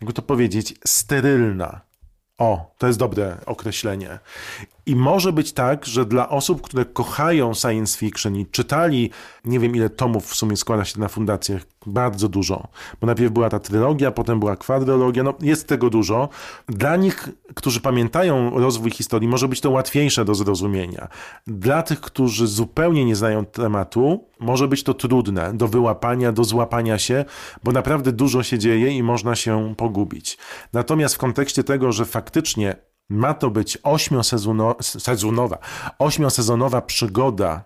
[0.00, 1.80] jakby to powiedzieć, sterylna.
[2.38, 4.18] O, to jest dobre określenie.
[4.86, 9.10] I może być tak, że dla osób, które kochają science fiction i czytali,
[9.44, 12.68] nie wiem ile tomów w sumie składa się na fundacjach, bardzo dużo,
[13.00, 16.28] bo najpierw była ta trylogia, potem była kwadrologia, no jest tego dużo.
[16.68, 21.08] Dla nich, którzy pamiętają rozwój historii, może być to łatwiejsze do zrozumienia.
[21.46, 26.98] Dla tych, którzy zupełnie nie znają tematu, może być to trudne do wyłapania, do złapania
[26.98, 27.24] się,
[27.64, 30.38] bo naprawdę dużo się dzieje i można się pogubić.
[30.72, 32.76] Natomiast w kontekście tego, że faktycznie
[33.08, 35.58] ma to być ośmiosezonowa,
[35.98, 37.64] ośmiosezonowa przygoda,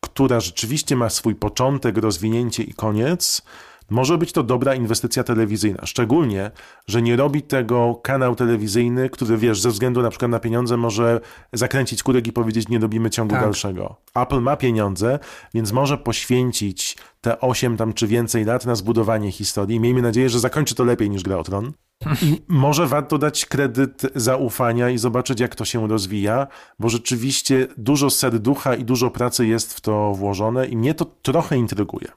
[0.00, 3.42] która rzeczywiście ma swój początek, rozwinięcie i koniec,
[3.92, 5.86] może być to dobra inwestycja telewizyjna.
[5.86, 6.50] Szczególnie,
[6.86, 11.20] że nie robi tego kanał telewizyjny, który wiesz, ze względu na przykład na pieniądze może
[11.52, 13.44] zakręcić kurek i powiedzieć, nie robimy ciągu Tak.
[13.44, 13.96] dalszego.
[14.14, 15.18] Apple ma pieniądze,
[15.54, 19.80] więc może poświęcić te 8 tam czy więcej lat na zbudowanie historii.
[19.80, 21.72] Miejmy nadzieję, że zakończy to lepiej niż Gra o Tron.
[22.22, 26.46] I może warto dać kredyt zaufania i zobaczyć, jak to się rozwija,
[26.78, 31.56] bo rzeczywiście dużo serducha i dużo pracy jest w to włożone i mnie to trochę
[31.56, 32.08] intryguje.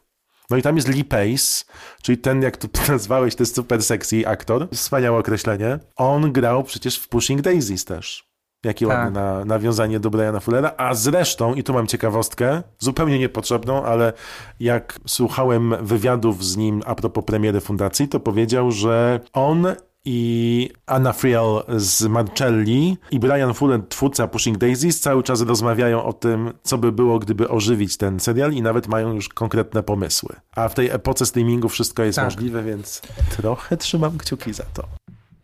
[0.49, 1.65] No i tam jest Lee Pace,
[2.01, 4.67] czyli ten, jak tu nazwałeś, to jest super sexy aktor.
[4.73, 5.79] Wspaniałe określenie.
[5.95, 8.35] On grał przecież w Pushing Daisies też.
[8.65, 8.97] Jakie Tak.
[8.97, 10.73] ładne na, nawiązanie do Briana Fullera.
[10.77, 14.13] A zresztą, i tu mam ciekawostkę, zupełnie niepotrzebną, ale
[14.59, 19.67] jak słuchałem wywiadów z nim a propos premiery fundacji, to powiedział, że on
[20.05, 26.13] i Anna Friel z Marcelli i Brian Fuller, twórca Pushing Daisies, cały czas rozmawiają o
[26.13, 30.35] tym, co by było, gdyby ożywić ten serial i nawet mają już konkretne pomysły.
[30.55, 32.25] A w tej epoce streamingu wszystko jest Tak.
[32.25, 33.01] możliwe, więc
[33.37, 34.83] trochę trzymam kciuki za to.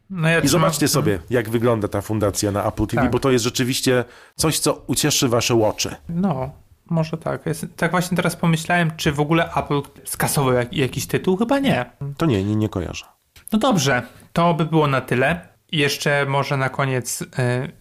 [0.09, 3.11] No ja I trzymam- zobaczcie sobie, jak wygląda ta fundacja na Apple TV, Tak.
[3.11, 4.03] bo to jest rzeczywiście
[4.35, 5.95] coś, co ucieszy wasze oczy.
[6.09, 6.49] No,
[6.89, 7.45] może tak.
[7.45, 11.37] Jest, tak właśnie teraz pomyślałem, czy w ogóle Apple skasował jak, jakiś tytuł?
[11.37, 11.91] Chyba nie.
[12.17, 13.05] To nie, nie, nie kojarzę.
[13.51, 14.01] No dobrze,
[14.33, 15.51] to by było na tyle.
[15.71, 17.23] Jeszcze może na koniec,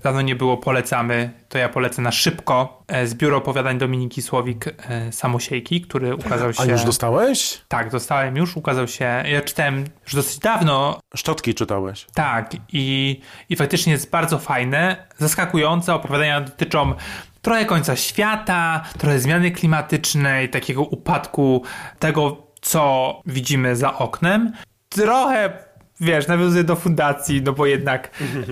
[0.02, 5.12] dawno nie było, polecamy, to ja polecę na szybko e, zbiór opowiadań Dominiki Słowik e,
[5.12, 6.62] Samosiejki, który ukazał się...
[6.62, 7.60] A już dostałeś?
[7.68, 12.06] Tak, dostałem już, ukazał się, ja czytałem już dosyć dawno, Szczotki czytałeś.
[12.14, 15.94] tak, i, i faktycznie jest bardzo fajne, zaskakujące.
[15.94, 16.94] Opowiadania dotyczą
[17.42, 21.62] trochę końca świata, trochę zmiany klimatycznej, takiego upadku
[21.98, 24.52] tego, co widzimy za oknem.
[24.94, 25.52] Trochę,
[26.00, 28.10] wiesz, nawiązuje do fundacji, no bo jednak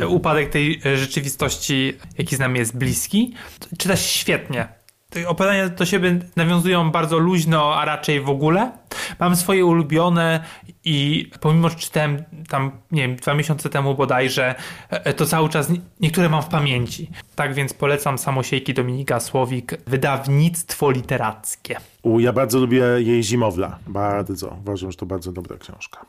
[0.08, 3.34] upadek tej rzeczywistości, jaki z nami jest bliski.
[3.78, 4.77] Czyta się świetnie.
[5.26, 8.72] Opowiadania do siebie nawiązują bardzo luźno, a raczej w ogóle.
[9.20, 10.44] Mam swoje ulubione
[10.84, 14.54] i pomimo, że czytałem tam, nie wiem, dwa miesiące temu bodajże,
[14.90, 17.10] e, to cały czas nie- niektóre mam w pamięci.
[17.34, 21.76] Tak więc polecam Samosiejki Dominika Słowik, wydawnictwo literackie.
[22.02, 23.78] U, ja bardzo lubię jej Zimowla.
[23.86, 24.56] Bardzo.
[24.60, 26.06] Uważam, że to bardzo dobra książka.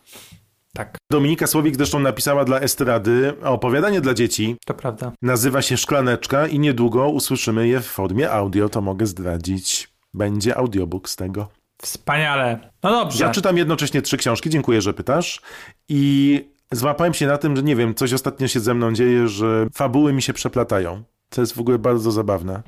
[0.79, 4.55] Tak, Dominika Słowik zresztą napisała dla Estrady opowiadanie dla dzieci.
[4.65, 5.11] to prawda.
[5.21, 9.89] Nazywa się Szklaneczka i niedługo usłyszymy je w formie audio, to mogę zdradzić.
[10.13, 11.47] Będzie audiobook z tego.
[11.81, 12.71] Wspaniale.
[12.83, 13.25] No dobrze.
[13.25, 15.41] Ja czytam jednocześnie trzy książki, dziękuję, że pytasz.
[15.89, 19.67] I złapałem się na tym, że nie wiem, coś ostatnio się ze mną dzieje, że
[19.73, 21.03] fabuły mi się przeplatają.
[21.29, 22.61] To jest w ogóle bardzo zabawne.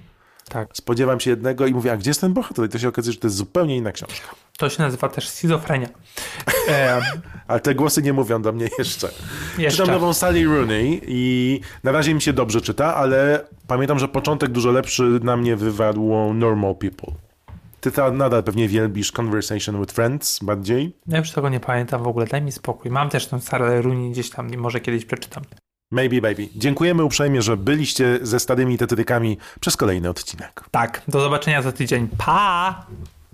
[0.49, 0.69] Tak.
[0.73, 2.65] Spodziewam się jednego i mówię, a gdzie jest ten bohater?
[2.65, 4.35] I to się okazuje, że to jest zupełnie inna książka.
[4.57, 5.87] To się nazywa też schizofrenia.
[6.69, 7.01] E,
[7.47, 9.09] Ale te głosy nie mówią do mnie jeszcze.
[9.57, 9.83] Jeszcze.
[9.83, 14.51] Czytam nową Sally Rooney i na razie mi się dobrze czyta, ale pamiętam, że początek
[14.51, 17.13] dużo lepszy na mnie wywarło Normal People.
[17.81, 20.95] Ty ta nadal pewnie wielbisz Conversation with Friends bardziej.
[21.07, 22.91] ja już tego nie pamiętam w ogóle, daj mi spokój.
[22.91, 25.43] Mam też tą Sarah Rooney gdzieś tam, może kiedyś przeczytam.
[25.91, 26.49] Maybe Baby.
[26.55, 30.63] Dziękujemy uprzejmie, że byliście ze starymi tetrykami przez kolejny odcinek.
[30.71, 32.07] Tak, do zobaczenia za tydzień.